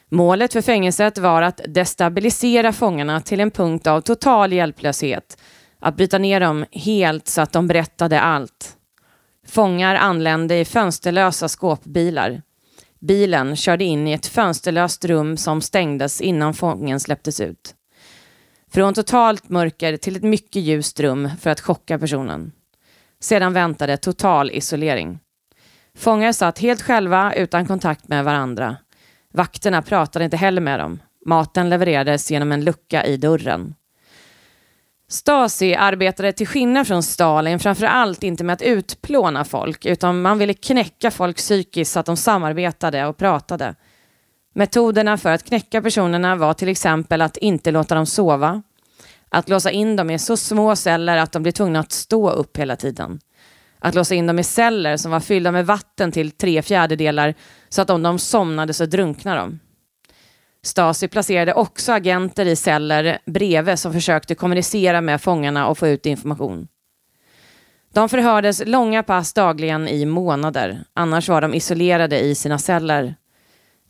Målet 0.08 0.52
för 0.52 0.60
fängelset 0.60 1.18
var 1.18 1.42
att 1.42 1.60
destabilisera 1.68 2.72
fångarna 2.72 3.20
till 3.20 3.40
en 3.40 3.50
punkt 3.50 3.86
av 3.86 4.00
total 4.00 4.52
hjälplöshet, 4.52 5.38
att 5.80 5.96
bryta 5.96 6.18
ner 6.18 6.40
dem 6.40 6.64
helt 6.72 7.28
så 7.28 7.40
att 7.40 7.52
de 7.52 7.66
berättade 7.66 8.20
allt. 8.20 8.76
Fångar 9.46 9.94
anlände 9.94 10.58
i 10.58 10.64
fönsterlösa 10.64 11.48
skåpbilar. 11.48 12.42
Bilen 13.00 13.56
körde 13.56 13.84
in 13.84 14.08
i 14.08 14.12
ett 14.12 14.26
fönsterlöst 14.26 15.04
rum 15.04 15.36
som 15.36 15.60
stängdes 15.60 16.20
innan 16.20 16.54
fången 16.54 17.00
släpptes 17.00 17.40
ut. 17.40 17.74
Från 18.74 18.94
totalt 18.94 19.48
mörker 19.48 19.96
till 19.96 20.16
ett 20.16 20.22
mycket 20.22 20.62
ljust 20.62 21.00
rum 21.00 21.30
för 21.40 21.50
att 21.50 21.60
chocka 21.60 21.98
personen. 21.98 22.52
Sedan 23.20 23.52
väntade 23.52 23.96
total 23.96 24.50
isolering. 24.50 25.18
Fångar 25.98 26.32
satt 26.32 26.58
helt 26.58 26.82
själva 26.82 27.34
utan 27.34 27.66
kontakt 27.66 28.08
med 28.08 28.24
varandra. 28.24 28.76
Vakterna 29.34 29.82
pratade 29.82 30.24
inte 30.24 30.36
heller 30.36 30.60
med 30.60 30.80
dem. 30.80 30.98
Maten 31.26 31.70
levererades 31.70 32.30
genom 32.30 32.52
en 32.52 32.64
lucka 32.64 33.04
i 33.04 33.16
dörren. 33.16 33.74
Stasi 35.08 35.74
arbetade 35.74 36.32
till 36.32 36.46
skillnad 36.46 36.86
från 36.86 37.02
Stalin 37.02 37.58
framför 37.58 37.86
allt 37.86 38.22
inte 38.22 38.44
med 38.44 38.54
att 38.54 38.62
utplåna 38.62 39.44
folk, 39.44 39.86
utan 39.86 40.22
man 40.22 40.38
ville 40.38 40.54
knäcka 40.54 41.10
folk 41.10 41.36
psykiskt 41.36 41.92
så 41.92 42.00
att 42.00 42.06
de 42.06 42.16
samarbetade 42.16 43.06
och 43.06 43.16
pratade. 43.16 43.74
Metoderna 44.52 45.18
för 45.18 45.32
att 45.32 45.44
knäcka 45.44 45.82
personerna 45.82 46.36
var 46.36 46.54
till 46.54 46.68
exempel 46.68 47.22
att 47.22 47.36
inte 47.36 47.70
låta 47.70 47.94
dem 47.94 48.06
sova, 48.06 48.62
att 49.28 49.48
låsa 49.48 49.70
in 49.70 49.96
dem 49.96 50.10
i 50.10 50.18
så 50.18 50.36
små 50.36 50.76
celler 50.76 51.16
att 51.16 51.32
de 51.32 51.42
blir 51.42 51.52
tvungna 51.52 51.80
att 51.80 51.92
stå 51.92 52.30
upp 52.30 52.56
hela 52.56 52.76
tiden, 52.76 53.20
att 53.78 53.94
låsa 53.94 54.14
in 54.14 54.26
dem 54.26 54.38
i 54.38 54.44
celler 54.44 54.96
som 54.96 55.10
var 55.10 55.20
fyllda 55.20 55.52
med 55.52 55.66
vatten 55.66 56.12
till 56.12 56.30
tre 56.30 56.62
fjärdedelar 56.62 57.34
så 57.68 57.82
att 57.82 57.90
om 57.90 58.02
de 58.02 58.18
somnade 58.18 58.72
så 58.72 58.86
drunknade 58.86 59.40
de. 59.40 59.60
Stasi 60.64 61.08
placerade 61.08 61.54
också 61.54 61.92
agenter 61.92 62.46
i 62.46 62.56
celler 62.56 63.18
bredvid 63.26 63.78
som 63.78 63.92
försökte 63.92 64.34
kommunicera 64.34 65.00
med 65.00 65.22
fångarna 65.22 65.66
och 65.66 65.78
få 65.78 65.88
ut 65.88 66.06
information. 66.06 66.68
De 67.94 68.08
förhördes 68.08 68.62
långa 68.66 69.02
pass 69.02 69.32
dagligen 69.32 69.88
i 69.88 70.06
månader, 70.06 70.84
annars 70.94 71.28
var 71.28 71.40
de 71.40 71.54
isolerade 71.54 72.20
i 72.20 72.34
sina 72.34 72.58
celler. 72.58 73.14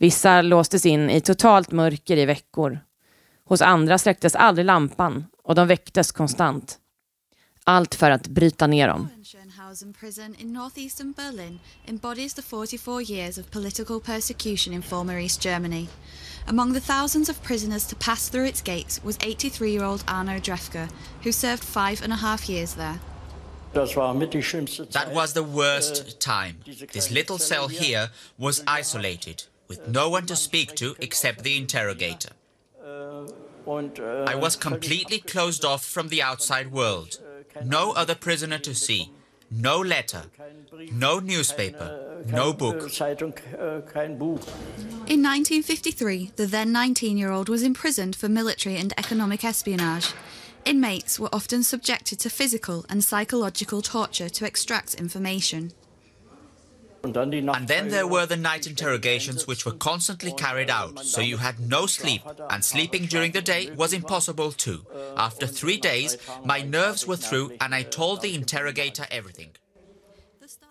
Vissa 0.02 0.42
låstes 0.42 0.86
in 0.86 1.10
i 1.10 1.20
totalt 1.20 1.70
mörker 1.70 2.16
i 2.16 2.26
veckor. 2.26 2.80
Hos 3.44 3.62
andra 3.62 3.98
släcktes 3.98 4.34
aldrig 4.34 4.66
lampan 4.66 5.26
och 5.42 5.54
de 5.54 5.68
väcktes 5.68 6.12
konstant. 6.12 6.78
Allt 7.64 7.94
för 7.94 8.10
att 8.10 8.28
bryta 8.28 8.66
ner 8.66 8.88
dem. 8.88 9.08
Schönhausen 9.24 9.92
prison 9.92 10.34
in 10.38 10.52
northeastern 10.52 11.12
Berlin 11.12 11.60
embodies 11.86 12.34
the 12.34 12.42
44 12.42 13.02
years 13.02 13.38
of 13.38 13.50
political 13.50 14.00
persecution 14.00 14.74
in 14.74 14.82
former 14.82 15.18
East 15.18 15.44
Germany. 15.44 15.86
Among 16.48 16.74
the 16.74 16.92
thousands 16.92 17.28
of 17.28 17.42
prisoners 17.42 17.86
to 17.86 17.96
pass 17.96 18.30
through 18.30 18.48
its 18.48 18.62
gates 18.62 19.04
was 19.04 19.18
83-year-old 19.18 20.04
Arno 20.08 20.38
Drefke, 20.40 20.88
who 21.24 21.32
served 21.32 21.64
five 21.64 22.04
and 22.04 22.12
a 22.12 22.16
half 22.16 22.48
years 22.48 22.74
there. 22.74 22.98
That 23.72 25.14
was 25.14 25.32
the 25.32 25.42
worst 25.42 26.20
time. 26.20 26.54
This 26.92 27.10
little 27.10 27.38
cell 27.38 27.68
here 27.68 28.10
was 28.38 28.62
isolated, 28.66 29.44
with 29.72 29.88
no 29.88 30.08
one 30.10 30.26
to 30.26 30.36
speak 30.36 30.74
to 30.74 30.94
except 31.00 31.42
the 31.42 31.56
interrogator. 31.56 32.34
I 34.32 34.34
was 34.34 34.54
completely 34.56 35.18
closed 35.18 35.64
off 35.64 35.84
from 35.84 36.08
the 36.08 36.20
outside 36.20 36.70
world. 36.72 37.18
No 37.64 37.92
other 37.92 38.14
prisoner 38.14 38.58
to 38.58 38.74
see. 38.74 39.10
No 39.50 39.78
letter. 39.78 40.24
No 40.92 41.20
newspaper. 41.20 41.88
No 42.26 42.52
book. 42.52 42.80
In 45.14 45.20
1953, 45.22 46.32
the 46.36 46.46
then 46.46 46.72
19 46.72 47.16
year 47.16 47.30
old 47.30 47.48
was 47.48 47.62
imprisoned 47.62 48.16
for 48.16 48.28
military 48.28 48.76
and 48.76 48.92
economic 48.98 49.44
espionage. 49.44 50.12
Inmates 50.64 51.18
were 51.18 51.34
often 51.34 51.62
subjected 51.62 52.18
to 52.20 52.30
physical 52.30 52.84
and 52.88 53.02
psychological 53.02 53.82
torture 53.82 54.28
to 54.28 54.44
extract 54.46 54.94
information. 54.94 55.72
And 57.04 57.68
then 57.68 57.88
there 57.88 58.06
were 58.06 58.26
the 58.26 58.36
night 58.36 58.66
interrogations, 58.66 59.46
which 59.46 59.66
were 59.66 59.76
constantly 59.78 60.32
carried 60.32 60.70
out, 60.70 61.04
so 61.04 61.20
you 61.20 61.36
had 61.36 61.54
no 61.68 61.86
sleep, 61.86 62.22
and 62.50 62.64
sleeping 62.64 63.06
during 63.06 63.32
the 63.32 63.40
day 63.40 63.70
was 63.76 63.92
impossible 63.92 64.52
too. 64.52 64.78
After 65.16 65.46
three 65.46 65.78
days, 65.78 66.18
my 66.44 66.62
nerves 66.62 67.06
were 67.06 67.16
through, 67.16 67.52
and 67.60 67.74
I 67.74 67.82
told 67.82 68.20
the 68.22 68.34
interrogator 68.34 69.06
everything. 69.10 69.50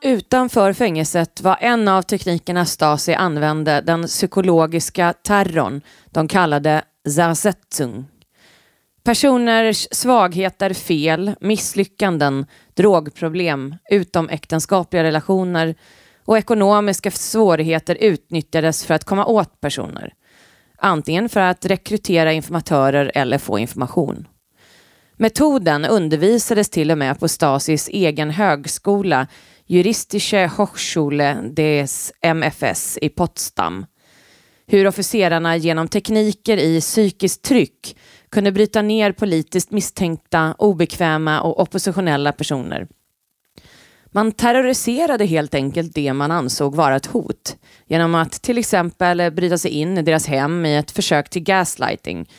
Utanför 0.01 0.73
fängelset 0.73 1.41
var 1.41 1.57
en 1.61 1.87
av 1.87 2.01
teknikerna 2.01 2.65
Stasi 2.65 3.13
använde 3.13 3.81
den 3.81 4.07
psykologiska 4.07 5.13
terrorn 5.13 5.81
de 6.11 6.27
kallade 6.27 6.83
Zersetzung. 7.15 8.05
Personers 9.03 9.87
svagheter, 9.91 10.73
fel, 10.73 11.35
misslyckanden, 11.39 12.45
drogproblem, 12.73 13.75
utomäktenskapliga 13.89 15.03
relationer 15.03 15.75
och 16.31 16.37
ekonomiska 16.37 17.11
svårigheter 17.11 17.97
utnyttjades 17.99 18.85
för 18.85 18.93
att 18.93 19.03
komma 19.03 19.25
åt 19.25 19.61
personer. 19.61 20.13
Antingen 20.77 21.29
för 21.29 21.39
att 21.39 21.65
rekrytera 21.65 22.33
informatörer 22.33 23.11
eller 23.15 23.37
få 23.37 23.59
information. 23.59 24.27
Metoden 25.17 25.85
undervisades 25.85 26.69
till 26.69 26.91
och 26.91 26.97
med 26.97 27.19
på 27.19 27.27
Stasis 27.27 27.89
egen 27.91 28.29
högskola, 28.29 29.27
Juristische 29.65 30.47
Hochschule 30.57 31.33
des 31.33 32.11
MFS 32.21 32.97
i 33.01 33.09
Potsdam. 33.09 33.85
Hur 34.67 34.87
officerarna 34.87 35.57
genom 35.57 35.87
tekniker 35.87 36.57
i 36.57 36.81
psykiskt 36.81 37.41
tryck 37.41 37.97
kunde 38.29 38.51
bryta 38.51 38.81
ner 38.81 39.11
politiskt 39.11 39.71
misstänkta, 39.71 40.55
obekväma 40.57 41.41
och 41.41 41.59
oppositionella 41.59 42.31
personer. 42.31 42.87
Man 44.13 44.31
terroriserade 44.31 45.25
helt 45.25 45.53
enkelt 45.53 45.95
det 45.95 46.13
man 46.13 46.31
ansåg 46.31 46.75
vara 46.75 46.95
ett 46.95 47.05
hot 47.05 47.57
genom 47.85 48.15
att 48.15 48.31
till 48.31 48.57
exempel 48.57 49.31
bryta 49.31 49.57
sig 49.57 49.71
in 49.71 49.97
i 49.97 50.01
deras 50.01 50.27
hem 50.27 50.65
i 50.65 50.77
ett 50.77 50.91
försök 50.91 51.29
till 51.29 51.43
gaslighting. 51.43 52.29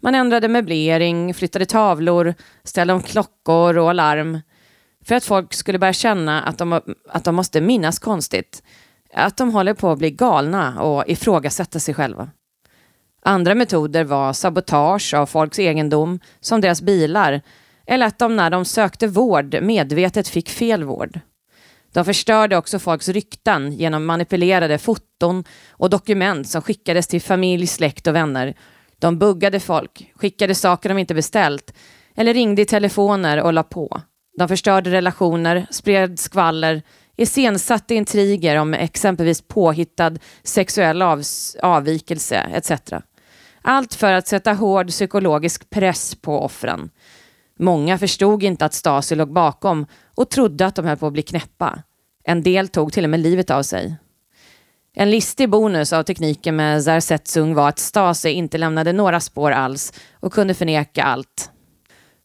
Man 0.00 0.14
ändrade 0.14 0.48
möblering, 0.48 1.34
flyttade 1.34 1.66
tavlor, 1.66 2.34
ställde 2.64 2.94
om 2.94 3.02
klockor 3.02 3.78
och 3.78 3.90
alarm 3.90 4.40
för 5.04 5.14
att 5.14 5.24
folk 5.24 5.54
skulle 5.54 5.78
börja 5.78 5.92
känna 5.92 6.42
att 6.42 6.58
de, 6.58 6.80
att 7.08 7.24
de 7.24 7.34
måste 7.34 7.60
minnas 7.60 7.98
konstigt. 7.98 8.62
Att 9.14 9.36
de 9.36 9.52
håller 9.52 9.74
på 9.74 9.90
att 9.90 9.98
bli 9.98 10.10
galna 10.10 10.82
och 10.82 11.04
ifrågasätta 11.06 11.80
sig 11.80 11.94
själva. 11.94 12.30
Andra 13.22 13.54
metoder 13.54 14.04
var 14.04 14.32
sabotage 14.32 15.14
av 15.14 15.26
folks 15.26 15.58
egendom, 15.58 16.20
som 16.40 16.60
deras 16.60 16.82
bilar, 16.82 17.42
eller 17.88 18.06
att 18.06 18.18
de 18.18 18.36
när 18.36 18.50
de 18.50 18.64
sökte 18.64 19.06
vård 19.06 19.62
medvetet 19.62 20.28
fick 20.28 20.48
fel 20.48 20.84
vård. 20.84 21.20
De 21.92 22.04
förstörde 22.04 22.56
också 22.56 22.78
folks 22.78 23.08
rykten 23.08 23.72
genom 23.72 24.06
manipulerade 24.06 24.78
foton 24.78 25.44
och 25.70 25.90
dokument 25.90 26.48
som 26.48 26.62
skickades 26.62 27.06
till 27.06 27.22
familj, 27.22 27.66
släkt 27.66 28.06
och 28.06 28.14
vänner. 28.14 28.54
De 28.98 29.18
buggade 29.18 29.60
folk, 29.60 30.12
skickade 30.14 30.54
saker 30.54 30.88
de 30.88 30.98
inte 30.98 31.14
beställt 31.14 31.74
eller 32.16 32.34
ringde 32.34 32.62
i 32.62 32.64
telefoner 32.64 33.42
och 33.42 33.52
la 33.52 33.62
på. 33.62 34.02
De 34.38 34.48
förstörde 34.48 34.90
relationer, 34.90 35.66
spred 35.70 36.18
skvaller, 36.18 36.82
iscensatte 37.16 37.94
intriger 37.94 38.56
om 38.56 38.74
exempelvis 38.74 39.42
påhittad 39.42 40.12
sexuell 40.42 41.02
av 41.02 41.22
avvikelse 41.62 42.36
etc. 42.36 42.72
Allt 43.62 43.94
för 43.94 44.12
att 44.12 44.28
sätta 44.28 44.52
hård 44.52 44.88
psykologisk 44.88 45.70
press 45.70 46.14
på 46.14 46.44
offren. 46.44 46.90
Många 47.58 47.98
förstod 47.98 48.42
inte 48.42 48.64
att 48.64 48.74
Stasi 48.74 49.14
låg 49.14 49.32
bakom 49.32 49.86
och 50.14 50.30
trodde 50.30 50.66
att 50.66 50.74
de 50.74 50.84
höll 50.84 50.96
på 50.96 51.06
att 51.06 51.12
bli 51.12 51.22
knäppa. 51.22 51.82
En 52.24 52.42
del 52.42 52.68
tog 52.68 52.92
till 52.92 53.04
och 53.04 53.10
med 53.10 53.20
livet 53.20 53.50
av 53.50 53.62
sig. 53.62 53.96
En 54.94 55.10
listig 55.10 55.50
bonus 55.50 55.92
av 55.92 56.02
tekniken 56.02 56.56
med 56.56 56.84
Zersetzung 56.84 57.54
var 57.54 57.68
att 57.68 57.78
Stasi 57.78 58.30
inte 58.30 58.58
lämnade 58.58 58.92
några 58.92 59.20
spår 59.20 59.50
alls 59.50 59.92
och 60.12 60.32
kunde 60.32 60.54
förneka 60.54 61.02
allt. 61.02 61.50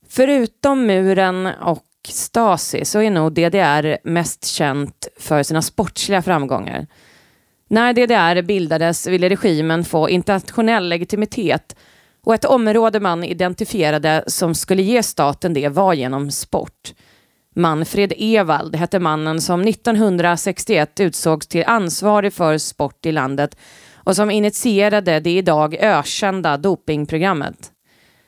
Förutom 0.09 0.85
muren 0.85 1.45
och 1.45 1.83
Stasi 2.07 2.85
så 2.85 3.01
är 3.01 3.11
nog 3.11 3.33
DDR 3.33 3.97
mest 4.03 4.45
känt 4.45 5.07
för 5.19 5.43
sina 5.43 5.61
sportsliga 5.61 6.21
framgångar. 6.21 6.87
När 7.69 7.93
DDR 7.93 8.41
bildades 8.41 9.07
ville 9.07 9.29
regimen 9.29 9.83
få 9.85 10.09
internationell 10.09 10.89
legitimitet 10.89 11.75
och 12.23 12.33
ett 12.33 12.45
område 12.45 12.99
man 12.99 13.23
identifierade 13.23 14.23
som 14.27 14.55
skulle 14.55 14.81
ge 14.81 15.03
staten 15.03 15.53
det 15.53 15.69
var 15.69 15.93
genom 15.93 16.31
sport. 16.31 16.93
Manfred 17.55 18.13
Ewald 18.17 18.75
hette 18.75 18.99
mannen 18.99 19.41
som 19.41 19.61
1961 19.61 20.99
utsågs 20.99 21.47
till 21.47 21.63
ansvarig 21.67 22.33
för 22.33 22.57
sport 22.57 23.05
i 23.05 23.11
landet 23.11 23.57
och 23.95 24.15
som 24.15 24.31
initierade 24.31 25.19
det 25.19 25.37
idag 25.37 25.75
ökända 25.75 26.57
dopingprogrammet. 26.57 27.71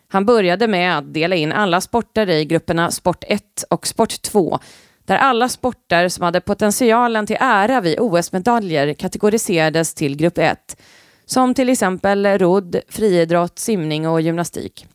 Han 0.07 0.25
började 0.25 0.67
med 0.67 0.97
att 0.97 1.13
dela 1.13 1.35
in 1.35 1.51
alla 1.51 1.81
sporter 1.81 2.29
i 2.29 2.45
grupperna 2.45 2.91
Sport 2.91 3.23
1 3.27 3.41
och 3.69 3.87
Sport 3.87 4.21
2 4.21 4.59
där 5.05 5.17
alla 5.17 5.49
sporter 5.49 6.09
som 6.09 6.23
hade 6.23 6.41
potentialen 6.41 7.27
till 7.27 7.37
ära 7.39 7.81
vid 7.81 7.99
OS-medaljer 7.99 8.93
kategoriserades 8.93 9.93
till 9.93 10.17
grupp 10.17 10.37
1 10.37 10.77
som 11.25 11.53
till 11.53 11.69
exempel 11.69 12.25
rodd, 12.25 12.75
friidrott, 12.89 13.59
simning 13.59 14.07
och 14.07 14.21
gymnastik. 14.21 14.87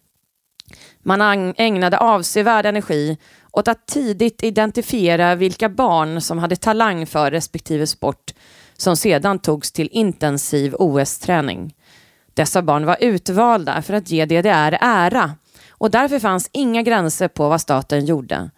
Man 1.03 1.55
ägnade 1.57 1.99
avsevärd 1.99 2.67
energi 2.67 3.19
åt 3.53 3.69
att 3.69 3.87
tidigt 3.87 4.43
identifiera 4.43 5.35
vilka 5.35 5.69
barn 5.69 6.21
som 6.21 6.39
hade 6.39 6.57
talang 6.57 7.07
för 7.07 7.31
respektive 7.31 7.87
sport 7.87 8.35
som 8.77 8.97
sedan 8.97 9.39
togs 9.39 9.73
till 9.73 9.89
intensiv 9.93 10.75
OS-träning. 10.79 11.75
Dessa 12.35 12.63
barn 12.63 12.87
var 12.87 12.97
utvalda 13.01 13.83
för 13.83 13.95
att 13.95 14.11
ge 14.11 14.25
DDR 14.25 14.79
ära 14.81 15.35
och 15.71 15.91
därför 15.91 16.19
fanns 16.19 16.51
inga 16.53 16.83
gränser 16.83 17.29
på 17.29 17.49
vad 17.49 17.61
staten 17.61 18.07
gjorde. 18.07 18.51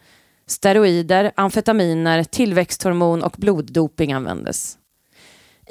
Steroider, 0.46 1.32
amfetaminer, 1.34 2.24
tillväxthormon 2.24 3.22
och 3.22 3.34
bloddoping 3.38 4.12
användes. 4.12 4.78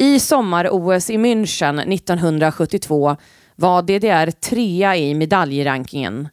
I 0.01 0.19
sommar-OS 0.19 1.09
i 1.09 1.17
München 1.17 1.79
1972 1.79 3.17
var 3.55 3.81
DDR 3.81 4.31
trea 4.31 4.95
i 4.95 5.13
medaljrankingen. 5.13 6.29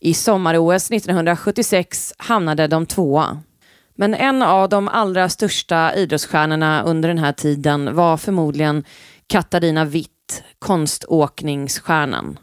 I 0.00 0.14
sommar-OS 0.14 0.90
1976 0.90 2.14
hamnade 2.18 2.66
de 2.66 2.86
tvåa. 2.86 3.42
Men 3.94 4.14
en 4.14 4.42
av 4.42 4.68
de 4.68 4.88
allra 4.88 5.28
största 5.28 5.94
idrottsstjärnorna 5.94 6.82
under 6.82 7.08
den 7.08 7.18
här 7.18 7.32
tiden 7.32 7.94
var 7.94 8.16
förmodligen 8.16 8.84
Katarina 9.26 9.84
Witt, 9.84 10.44
konståkningsstjärnan. 10.58 12.38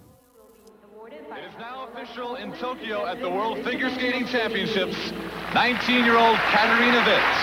In 2.43 2.51
Tokyo 2.51 2.97
at 3.11 3.17
the 3.17 3.29
World 3.29 3.65
Figure 3.65 3.89
Skating 3.89 4.27
Championships. 4.27 4.97
19-year-old 5.53 6.37
Katarina 6.51 7.01
Witt 7.05 7.35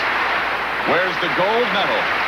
wears 0.89 1.16
the 1.20 1.28
gold 1.43 1.68
medal. 1.74 2.26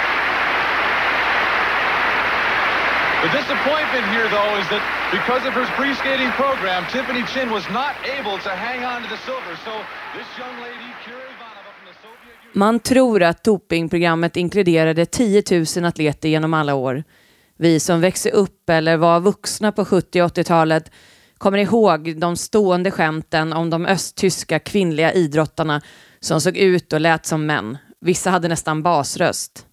The 3.25 3.33
disappointment 3.41 4.05
here, 4.15 4.29
though, 4.37 4.53
is 4.63 4.69
that 4.69 4.83
because 5.19 5.43
of 5.49 5.53
her 5.59 5.67
free 5.77 5.95
skating 5.95 6.31
program, 6.43 6.85
Tiffany 6.93 7.25
Chin 7.33 7.51
was 7.51 7.67
not 7.81 7.95
able 8.19 8.39
to 8.47 8.51
hang 8.51 8.85
on 8.85 9.03
to 9.03 9.09
the 9.09 9.21
silver. 9.27 9.55
So 9.65 9.73
this 10.17 10.29
young 10.39 10.57
lady, 10.67 10.89
Kira 11.05 11.25
Ivanova 11.35 11.71
from 11.77 11.87
the 11.91 11.97
Soviet 12.03 12.37
Union... 12.45 12.59
Man 12.59 12.81
tror 12.81 13.23
att 13.23 13.45
dopingprogrammet 13.45 14.37
inkluderade 14.37 15.07
10 15.07 15.43
000 15.77 15.85
atleter 15.85 16.29
genom 16.29 16.55
alla 16.55 16.75
år. 16.75 17.05
Vi 17.57 17.81
som 17.81 18.01
växte 18.01 18.31
upp 18.31 18.71
eller 18.71 18.97
var 18.97 19.21
vuxna 19.21 19.73
på 19.73 19.85
70 19.85 20.23
och 20.23 20.37
80-talet 20.37 20.91
kommer 21.39 21.59
ihåg 21.59 22.21
de 22.21 22.37
stående 22.37 22.91
skämten 22.91 23.53
om 23.53 23.71
de 23.71 23.87
östtyska 23.87 24.59
kvinnliga 24.59 25.13
idrottarna 25.13 25.81
som 26.21 26.41
såg 26.41 26.57
ut 26.57 26.93
och 26.93 27.01
lät 27.01 27.27
som 27.27 27.47
män. 27.47 27.79
Vissa 28.01 28.31
hade 28.31 28.49
nästan 28.49 28.83
basröst. 28.83 29.68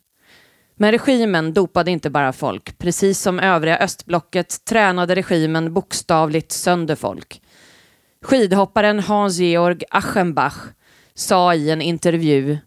Men 0.78 0.92
regimen 0.92 1.54
dopade 1.54 1.92
inte 1.92 2.10
bara 2.10 2.34
folk. 2.34 2.78
Precis 2.78 3.20
som 3.20 3.40
övriga 3.40 3.78
östblocket 3.78 4.66
tränade 4.66 5.16
regimen 5.16 5.74
bokstavligt 5.74 6.52
sönder 6.52 6.96
folk. 6.96 7.42
Skidhopparen 8.22 9.00
Hans-Georg 9.00 9.84
Achenbach 9.90 10.58
sa 11.14 11.54
i 11.54 11.70
en 11.70 11.82
intervju 11.82 12.58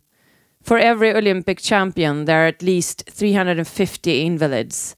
For 0.64 0.78
every 0.78 1.14
Olympic 1.14 1.60
champion 1.60 2.26
there 2.26 2.38
are 2.38 2.48
at 2.48 2.62
least 2.62 3.18
350 3.18 4.20
invalids. 4.20 4.96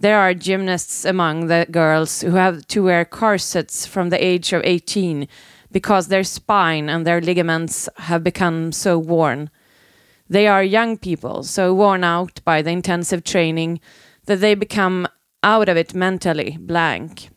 There 0.00 0.16
are 0.16 0.34
gymnasts 0.34 1.06
among 1.06 1.48
the 1.48 1.66
girls 1.68 2.24
who 2.24 2.36
have 2.36 2.62
to 2.66 2.82
wear 2.82 3.04
corsets 3.04 3.86
from 3.86 4.10
the 4.10 4.24
age 4.24 4.52
of 4.56 4.62
18 4.64 5.26
because 5.70 6.08
their 6.08 6.24
spine 6.24 6.88
and 6.88 7.06
their 7.06 7.20
ligaments 7.20 7.88
have 7.96 8.22
become 8.22 8.72
so 8.72 8.98
worn. 8.98 9.50
They 10.28 10.46
are 10.46 10.62
young 10.62 10.96
people, 10.96 11.42
so 11.42 11.74
worn 11.74 12.02
out 12.02 12.40
by 12.44 12.62
the 12.62 12.70
intensive 12.70 13.24
training 13.24 13.80
that 14.26 14.40
they 14.40 14.54
become 14.54 15.06
out 15.42 15.68
of 15.68 15.76
it 15.76 15.94
mentally 15.94 16.56
blank, 16.58 17.28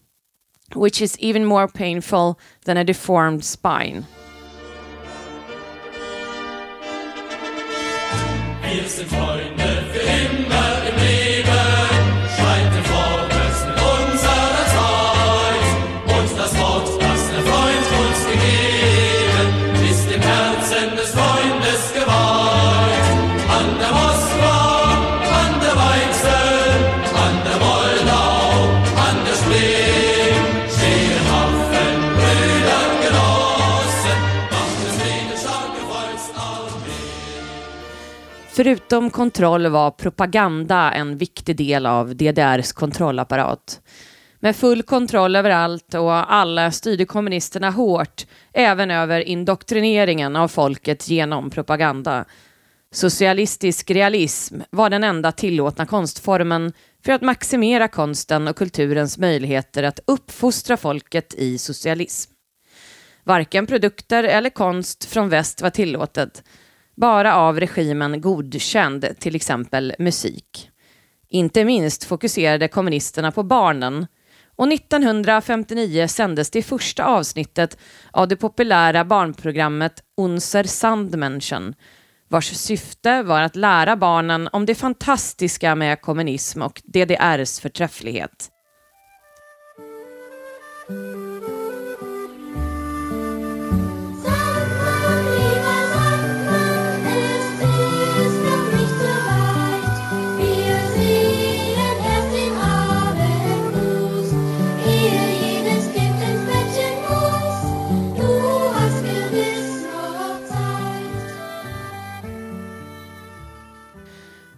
which 0.74 1.02
is 1.02 1.20
even 1.20 1.46
more 1.46 1.68
painful 1.68 2.40
than 2.64 2.78
a 2.78 2.84
deformed 2.86 3.44
spine. 3.44 4.06
Wir 8.64 9.67
Förutom 38.58 39.10
kontroll 39.10 39.68
var 39.68 39.92
propaganda 39.92 40.92
en 40.92 41.18
viktig 41.18 41.56
del 41.56 41.86
av 41.86 42.16
DDRs 42.16 42.72
kontrollapparat. 42.72 43.82
Med 44.40 44.56
full 44.56 44.84
kontroll 44.84 45.36
över 45.36 45.50
allt 45.50 45.94
och 45.94 46.34
alla 46.34 46.72
styrde 46.72 47.06
kommunisterna 47.06 47.70
hårt, 47.70 48.26
även 48.54 48.92
över 48.92 49.20
indoktrineringen 49.22 50.36
av 50.36 50.48
folket 50.48 51.10
genom 51.10 51.50
propaganda. 51.50 52.26
Socialistisk 52.92 53.92
realism 53.92 54.62
var 54.70 54.90
den 54.90 55.04
enda 55.04 55.32
tillåtna 55.32 55.86
konstformen 55.86 56.74
för 57.06 57.12
att 57.12 57.22
maximera 57.22 57.88
konsten 57.88 58.48
och 58.48 58.56
kulturens 58.56 59.18
möjligheter 59.18 59.84
att 59.84 60.00
uppfostra 60.08 60.78
folket 60.78 61.34
i 61.34 61.58
socialism. 61.58 62.32
Varken 63.24 63.68
produkter 63.68 64.24
eller 64.24 64.50
konst 64.50 65.06
från 65.06 65.30
väst 65.30 65.62
var 65.62 65.70
tillåtet, 65.70 66.44
bara 66.98 67.36
av 67.36 67.60
regimen 67.60 68.22
godkänd, 68.22 69.20
till 69.20 69.36
exempel 69.36 69.96
musik. 70.00 70.70
Inte 71.30 71.66
minst 71.66 72.04
fokuserade 72.04 72.68
kommunisterna 72.68 73.32
på 73.32 73.44
barnen 73.44 74.08
och 74.56 74.74
1959 74.74 76.08
sändes 76.08 76.50
det 76.50 76.64
första 76.64 77.06
avsnittet 77.06 77.78
av 78.12 78.28
det 78.28 78.36
populära 78.36 79.06
barnprogrammet 79.06 80.04
Unser 80.18 80.64
Sandmenschen 80.64 81.76
vars 82.30 82.54
syfte 82.54 83.24
var 83.24 83.42
att 83.42 83.56
lära 83.56 83.96
barnen 83.96 84.50
om 84.52 84.66
det 84.66 84.76
fantastiska 84.76 85.76
med 85.76 86.02
kommunism 86.02 86.62
och 86.62 86.82
DDRs 86.86 87.60
förträfflighet. 87.60 88.52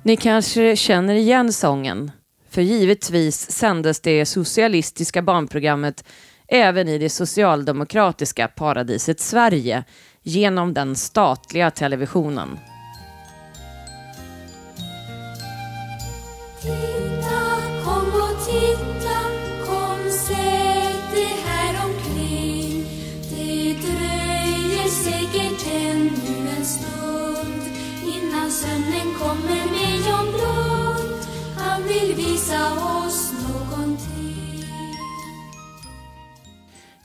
Ni 0.10 0.16
kanske 0.16 0.76
känner 0.76 1.14
igen 1.14 1.54
sången? 1.54 2.12
För 2.50 2.62
givetvis 2.62 3.52
sändes 3.52 4.00
det 4.00 4.26
socialistiska 4.26 5.22
barnprogrammet 5.22 6.04
även 6.48 6.88
i 6.88 6.98
det 6.98 7.10
socialdemokratiska 7.10 8.48
paradiset 8.48 9.20
Sverige 9.20 9.84
genom 10.24 10.74
den 10.74 10.96
statliga 10.96 11.72
televisionen. 11.72 12.60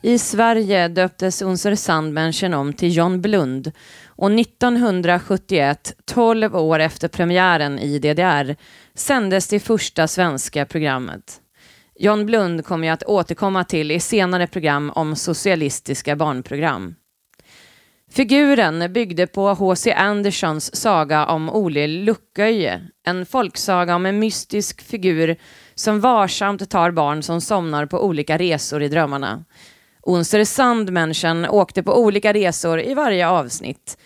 I 0.05 0.19
Sverige 0.19 0.89
döptes 0.89 1.43
Unser 1.43 1.75
Sandmenschen 1.75 2.55
om 2.55 2.73
till 2.73 2.97
John 2.97 3.21
Blund 3.21 3.73
och 4.07 4.33
1971, 4.33 5.95
12 6.05 6.57
år 6.57 6.79
efter 6.79 7.09
premiären 7.09 7.79
i 7.79 7.99
DDR, 7.99 8.57
sändes 8.95 9.49
det 9.49 9.61
första 9.61 10.09
svenska 10.09 10.67
programmet. 10.67 11.41
John 11.99 12.27
Blund 12.27 12.65
kommer 12.65 12.87
jag 12.87 12.95
att 12.95 13.03
återkomma 13.03 13.65
till 13.65 13.91
i 13.91 14.01
senare 14.01 14.47
program 14.47 14.91
om 14.91 15.17
socialistiska 15.17 16.17
barnprogram. 16.17 16.95
Figuren 18.11 18.93
byggde 18.93 19.27
på 19.27 19.49
H.C. 19.49 19.93
Andersons 19.93 20.77
saga 20.77 21.27
om 21.27 21.51
Ole 21.51 21.87
Lucköje, 21.87 22.81
en 23.07 23.27
folksaga 23.27 23.95
om 23.95 24.07
en 24.07 24.19
mystisk 24.19 24.83
figur 24.83 25.37
som 25.75 26.01
varsamt 26.01 26.71
tar 26.71 26.91
barn 26.91 27.23
som 27.23 27.41
somnar 27.41 27.87
på 27.87 28.05
olika 28.05 28.39
resor 28.39 28.83
i 28.83 28.89
drömmarna. 28.89 29.45
Unser 30.07 30.45
Sandmenschen 30.45 31.49
åkte 31.49 31.83
på 31.83 31.99
olika 31.99 32.33
resor 32.33 32.81
i 32.81 32.95
varje 32.95 33.29
avsnitt. 33.29 33.99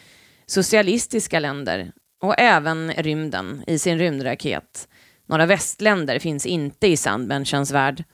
Socialistiska 0.47 1.41
länder 1.41 1.93
och 2.23 2.35
även 2.39 2.93
rymden 2.93 3.65
i 3.67 3.79
sin 3.79 3.99
rymdraket. 3.99 4.89
Några 5.27 5.47
västländer 5.47 6.19
finns 6.19 6.47
inte 6.47 6.87
i 6.87 6.97
Sandmenschens 6.97 7.71
värld. 7.71 8.05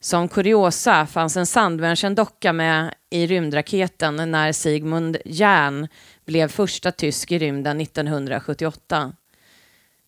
Som 0.00 0.28
kuriosa 0.28 1.06
fanns 1.06 1.36
en 1.36 1.46
Sandmenschen-docka 1.46 2.52
med 2.52 2.94
i 3.10 3.26
rymdraketen 3.26 4.30
när 4.30 4.52
Sigmund 4.52 5.16
Jern 5.24 5.88
blev 6.26 6.48
första 6.48 6.92
tysk 6.92 7.32
i 7.32 7.38
rymden 7.38 7.80
1978. 7.80 9.12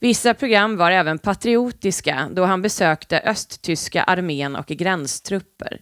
Vissa 0.01 0.35
program 0.35 0.77
var 0.77 0.91
även 0.91 1.19
patriotiska 1.19 2.29
då 2.33 2.45
han 2.45 2.63
besökte 2.63 3.21
östtyska 3.21 4.03
armén 4.03 4.57
och 4.57 4.67
gränstrupper. 4.67 5.81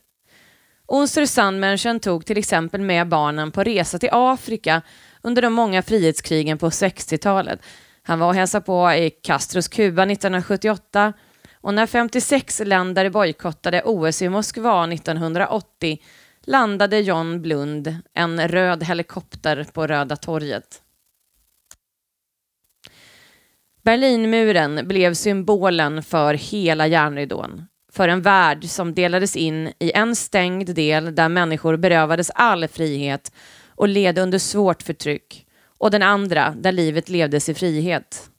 Unser 0.89 1.27
Sandmenschen 1.27 2.01
tog 2.01 2.27
till 2.27 2.39
exempel 2.39 2.81
med 2.81 3.09
barnen 3.09 3.53
på 3.53 3.63
resa 3.63 3.99
till 3.99 4.09
Afrika 4.13 4.83
under 5.23 5.43
de 5.43 5.53
många 5.53 5.83
frihetskrigen 5.83 6.59
på 6.59 6.71
60-talet. 6.71 7.61
Han 8.03 8.19
var 8.19 8.29
och 8.29 8.35
hälsade 8.35 8.65
på 8.65 8.93
i 8.93 9.11
Castros 9.11 9.69
Kuba 9.69 10.03
1978 10.03 11.13
och 11.61 11.75
när 11.75 11.87
56 11.87 12.61
länder 12.65 13.11
bojkottade 13.11 13.83
OS 13.85 14.23
i 14.23 14.29
Moskva 14.29 14.93
1980 14.93 15.99
landade 16.45 17.01
John 17.01 17.43
Blund 17.43 17.97
en 18.15 18.49
röd 18.49 18.83
helikopter 18.83 19.67
på 19.73 19.87
Röda 19.87 20.17
torget. 20.17 20.83
Berlinmuren 23.83 24.89
blev 24.89 25.15
symbolen 25.15 26.03
för 26.03 26.35
hela 26.35 26.87
järnridån. 26.87 27.67
För 27.95 28.09
en 28.09 28.23
värld 28.23 28.65
som 28.65 28.95
delades 28.95 29.37
in 29.37 29.73
i 29.79 29.93
en 29.95 30.17
stängd 30.17 30.75
del 30.75 31.15
där 31.15 31.29
människor 31.29 31.77
berövades 31.77 32.31
all 32.35 32.69
frihet 32.69 33.33
och 33.69 33.89
led 33.89 34.19
under 34.19 34.39
svårt 34.39 34.83
förtryck 34.83 35.47
och 35.79 35.91
den 35.91 36.03
andra 36.03 36.55
där 36.57 36.73
livet 36.73 37.09
levdes 37.09 37.49
i 37.49 37.55
frihet. 37.55 38.31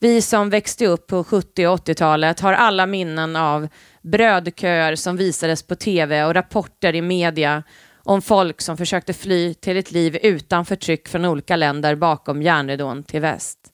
Vi 0.00 0.22
som 0.22 0.50
växte 0.50 0.86
upp 0.86 1.06
på 1.06 1.24
70 1.24 1.66
och 1.66 1.88
80-talet 1.88 2.40
har 2.40 2.52
alla 2.52 2.86
minnen 2.86 3.36
av 3.36 3.68
brödköer 4.02 4.96
som 4.96 5.16
visades 5.16 5.62
på 5.62 5.74
tv 5.74 6.24
och 6.24 6.34
rapporter 6.34 6.94
i 6.94 7.02
media 7.02 7.62
om 8.02 8.22
folk 8.22 8.60
som 8.60 8.76
försökte 8.76 9.12
fly 9.12 9.54
till 9.54 9.76
ett 9.76 9.90
liv 9.90 10.18
utan 10.22 10.64
förtryck 10.64 11.08
från 11.08 11.24
olika 11.24 11.56
länder 11.56 11.94
bakom 11.94 12.42
järnridån 12.42 13.02
till 13.02 13.20
väst. 13.20 13.73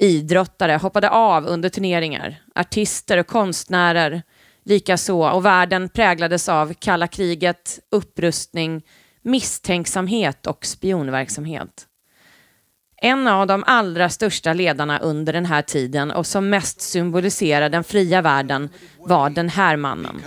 Idrottare 0.00 0.72
hoppade 0.72 1.10
av 1.10 1.46
under 1.46 1.68
turneringar, 1.68 2.42
artister 2.54 3.18
och 3.18 3.26
konstnärer 3.26 4.22
likaså 4.64 5.30
och 5.30 5.44
världen 5.44 5.88
präglades 5.88 6.48
av 6.48 6.74
kalla 6.74 7.06
kriget, 7.06 7.78
upprustning, 7.90 8.82
misstänksamhet 9.22 10.46
och 10.46 10.66
spionverksamhet. 10.66 11.86
En 12.96 13.28
av 13.28 13.46
de 13.46 13.64
allra 13.66 14.08
största 14.08 14.52
ledarna 14.52 14.98
under 14.98 15.32
den 15.32 15.46
här 15.46 15.62
tiden 15.62 16.10
och 16.10 16.26
som 16.26 16.50
mest 16.50 16.80
symboliserar 16.80 17.68
den 17.68 17.84
fria 17.84 18.22
världen 18.22 18.68
var 18.98 19.30
den 19.30 19.48
här 19.48 19.76
mannen. 19.76 20.22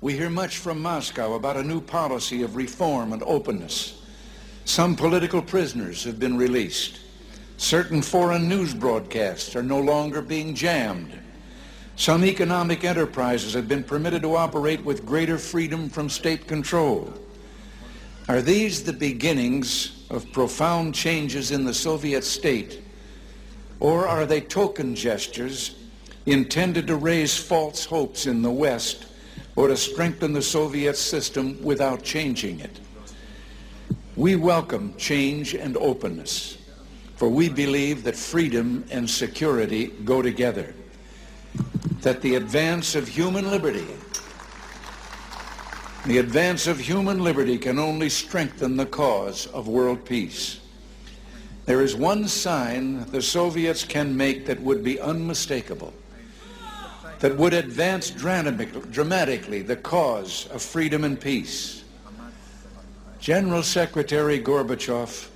We 0.00 0.12
hear 0.12 0.28
much 0.28 0.62
from 0.62 0.82
Moscow 0.82 1.34
about 1.34 1.56
a 1.56 1.62
new 1.62 1.80
policy 1.80 2.44
of 2.44 2.56
reform 2.56 3.12
and 3.12 3.22
openness. 3.22 4.01
Some 4.64 4.96
political 4.96 5.42
prisoners 5.42 6.04
have 6.04 6.18
been 6.18 6.36
released. 6.36 7.00
Certain 7.56 8.00
foreign 8.02 8.48
news 8.48 8.74
broadcasts 8.74 9.54
are 9.56 9.62
no 9.62 9.78
longer 9.78 10.22
being 10.22 10.54
jammed. 10.54 11.12
Some 11.96 12.24
economic 12.24 12.84
enterprises 12.84 13.54
have 13.54 13.68
been 13.68 13.84
permitted 13.84 14.22
to 14.22 14.36
operate 14.36 14.84
with 14.84 15.04
greater 15.04 15.36
freedom 15.36 15.88
from 15.88 16.08
state 16.08 16.46
control. 16.48 17.12
Are 18.28 18.40
these 18.40 18.82
the 18.82 18.92
beginnings 18.92 20.06
of 20.10 20.30
profound 20.32 20.94
changes 20.94 21.50
in 21.50 21.64
the 21.64 21.74
Soviet 21.74 22.24
state? 22.24 22.82
Or 23.80 24.06
are 24.06 24.26
they 24.26 24.40
token 24.40 24.94
gestures 24.94 25.76
intended 26.24 26.86
to 26.86 26.96
raise 26.96 27.36
false 27.36 27.84
hopes 27.84 28.26
in 28.26 28.42
the 28.42 28.50
West 28.50 29.06
or 29.56 29.68
to 29.68 29.76
strengthen 29.76 30.32
the 30.32 30.42
Soviet 30.42 30.96
system 30.96 31.62
without 31.62 32.02
changing 32.02 32.60
it? 32.60 32.78
We 34.22 34.36
welcome 34.36 34.94
change 34.98 35.54
and 35.54 35.76
openness, 35.76 36.56
for 37.16 37.28
we 37.28 37.48
believe 37.48 38.04
that 38.04 38.14
freedom 38.14 38.84
and 38.88 39.10
security 39.10 39.88
go 40.04 40.22
together, 40.22 40.76
that 42.02 42.20
the 42.22 42.36
advance 42.36 42.94
of 42.94 43.08
human 43.08 43.50
liberty 43.50 43.84
the 46.06 46.18
advance 46.18 46.68
of 46.68 46.78
human 46.78 47.18
liberty 47.18 47.58
can 47.58 47.80
only 47.80 48.08
strengthen 48.08 48.76
the 48.76 48.86
cause 48.86 49.48
of 49.48 49.66
world 49.66 50.04
peace. 50.04 50.60
There 51.66 51.82
is 51.82 51.96
one 51.96 52.28
sign 52.28 53.04
the 53.10 53.22
Soviets 53.22 53.82
can 53.82 54.16
make 54.16 54.46
that 54.46 54.60
would 54.60 54.84
be 54.84 55.00
unmistakable, 55.00 55.92
that 57.18 57.36
would 57.36 57.54
advance 57.54 58.10
dramatically 58.10 59.62
the 59.62 59.76
cause 59.82 60.46
of 60.52 60.62
freedom 60.62 61.02
and 61.02 61.20
peace. 61.20 61.81
General 63.22 63.62
Secretary 63.62 64.38
Gorbachev, 64.38 65.30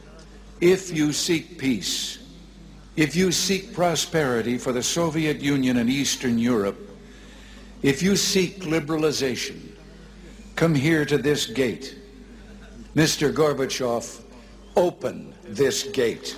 if 0.60 0.92
you 0.94 1.12
seek 1.12 1.56
peace, 1.56 2.18
if 2.96 3.16
you 3.16 3.32
seek 3.32 3.72
prosperity 3.72 4.58
for 4.58 4.72
the 4.72 4.82
Soviet 4.82 5.40
Union 5.40 5.78
and 5.78 5.88
Eastern 5.88 6.38
Europe, 6.38 6.78
if 7.82 8.02
you 8.02 8.16
seek 8.16 8.60
liberalization, 8.62 9.76
Come 10.56 10.74
here 10.74 11.04
to 11.04 11.18
this 11.18 11.44
gate. 11.44 11.98
Mr. 12.94 13.30
Gorbachev, 13.30 14.22
open 14.74 15.34
this 15.44 15.82
gate. 15.82 16.34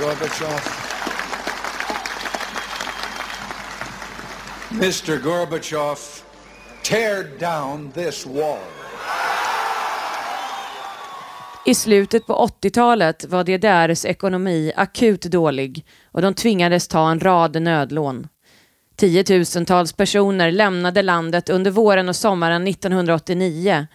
Gorbachev, 0.00 0.60
Mr. 4.70 5.22
Gorbachev, 5.22 5.98
tear 6.82 7.24
down 7.38 7.92
this 7.92 8.26
wall. 8.26 8.58
I 11.66 11.74
slutet 11.74 12.26
på 12.26 12.48
80-talet 12.62 13.24
var 13.24 13.44
DDRs 13.44 14.04
ekonomi 14.04 14.72
akut 14.76 15.22
dålig 15.22 15.86
och 16.12 16.22
de 16.22 16.34
tvingades 16.34 16.88
ta 16.88 17.10
en 17.10 17.20
rad 17.20 17.62
nödlån. 17.62 18.28
Tiotusentals 18.96 19.92
personer 19.92 20.50
lämnade 20.50 21.02
landet 21.02 21.50
under 21.50 21.70
våren 21.70 22.08
och 22.08 22.16
sommaren 22.16 22.66
1989. 22.66 23.86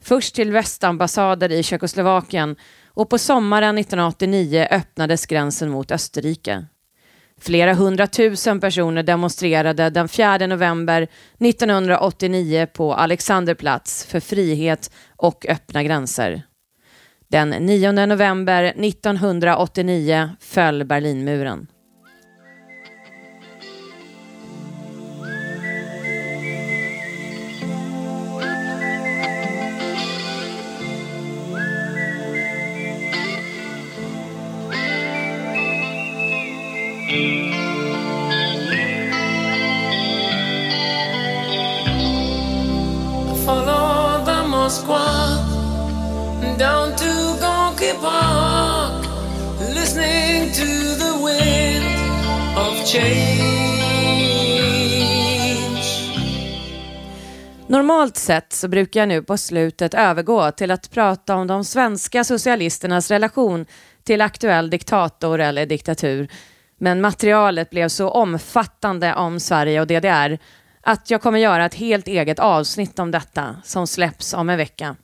Först 0.00 0.34
till 0.34 0.52
västambassader 0.52 1.52
i 1.52 1.62
Tjeckoslovakien 1.62 2.56
och 2.94 3.10
på 3.10 3.18
sommaren 3.18 3.78
1989 3.78 4.66
öppnades 4.70 5.26
gränsen 5.26 5.70
mot 5.70 5.90
Österrike. 5.90 6.64
Flera 7.40 7.74
hundratusen 7.74 8.60
personer 8.60 9.02
demonstrerade 9.02 9.90
den 9.90 10.08
4 10.08 10.38
november 10.46 11.08
1989 11.38 12.66
på 12.72 12.94
Alexanderplatz 12.94 14.06
för 14.06 14.20
frihet 14.20 14.90
och 15.16 15.46
öppna 15.48 15.82
gränser. 15.82 16.42
Den 17.28 17.50
9 17.50 17.92
november 17.92 18.64
1989 18.64 20.30
föll 20.40 20.84
Berlinmuren. 20.84 21.66
Follow 43.46 44.24
the 44.24 44.42
down 46.58 46.96
to 46.96 47.36
Gonky 47.40 47.92
Park, 48.00 49.06
listening 49.74 50.52
to 50.52 50.66
the 50.98 51.12
wind 51.24 51.84
of 52.56 52.86
change. 52.86 53.52
Normalt 57.66 58.16
sett 58.16 58.52
så 58.52 58.68
brukar 58.68 59.00
jag 59.00 59.08
nu 59.08 59.22
på 59.22 59.36
slutet 59.36 59.94
övergå 59.94 60.50
till 60.50 60.70
att 60.70 60.90
prata 60.90 61.34
om 61.34 61.46
de 61.46 61.64
svenska 61.64 62.24
socialisternas 62.24 63.10
relation 63.10 63.66
till 64.04 64.20
aktuell 64.20 64.70
diktator 64.70 65.40
eller 65.40 65.66
diktatur. 65.66 66.28
Men 66.82 67.00
materialet 67.00 67.70
blev 67.70 67.88
så 67.88 68.08
omfattande 68.10 69.14
om 69.14 69.40
Sverige 69.40 69.80
och 69.80 69.86
DDR 69.86 70.38
att 70.80 71.10
jag 71.10 71.22
kommer 71.22 71.38
göra 71.38 71.64
ett 71.64 71.74
helt 71.74 72.08
eget 72.08 72.38
avsnitt 72.38 72.98
om 72.98 73.10
detta 73.10 73.56
som 73.64 73.86
släpps 73.86 74.34
om 74.34 74.50
en 74.50 74.56
vecka. 74.56 74.96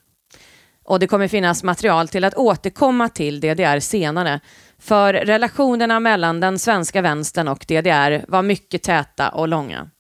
Och 0.85 1.01
det 1.01 1.07
kommer 1.07 1.29
finnas 1.29 1.63
material 1.63 2.09
till 2.09 2.25
att 2.25 2.35
återkomma 2.35 3.09
till 3.09 3.41
DDR 3.41 3.81
senare. 3.81 4.41
För 4.79 5.13
relationerna 5.13 6.01
mellan 6.01 6.41
den 6.41 6.59
svenska 6.59 7.01
vänstern 7.01 7.49
och 7.49 7.65
DDR 7.69 8.25
var 8.31 8.43
mycket 8.43 8.83
täta 8.83 9.29
och 9.29 9.49
långa. 9.49 9.91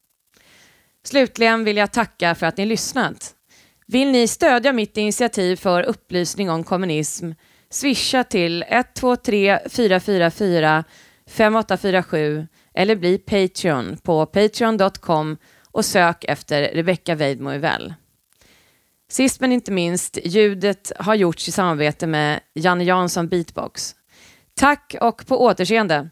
Slutligen 1.04 1.64
vill 1.64 1.76
jag 1.76 1.92
tacka 1.92 2.34
för 2.34 2.46
att 2.46 2.56
ni 2.56 2.66
lyssnat. 2.66 3.34
Vill 3.86 4.10
ni 4.10 4.28
stödja 4.28 4.72
mitt 4.72 4.96
initiativ 4.96 5.56
för 5.56 5.82
upplysning 5.82 6.50
om 6.50 6.64
kommunism? 6.64 7.32
Swisha 7.70 8.24
till 8.24 8.64
123 8.68 9.58
444 9.70 10.84
5847 11.28 12.46
eller 12.74 12.96
bli 12.96 13.18
Patreon 13.18 13.96
på 13.96 14.26
patreon.com 14.26 15.36
och 15.70 15.84
sök 15.84 16.24
efter 16.24 16.62
Rebecca 16.62 17.14
Weidmo 17.14 17.58
Väl. 17.58 17.94
Sist 19.10 19.40
men 19.40 19.52
inte 19.52 19.72
minst, 19.72 20.18
ljudet 20.24 20.92
har 20.96 21.14
gjorts 21.14 21.48
i 21.48 21.52
samarbete 21.52 22.06
med 22.06 22.40
Janne 22.54 22.84
Jansson 22.84 23.28
Beatbox. 23.28 23.94
Tack 24.54 24.94
och 25.00 25.26
på 25.26 25.42
återseende! 25.42 26.10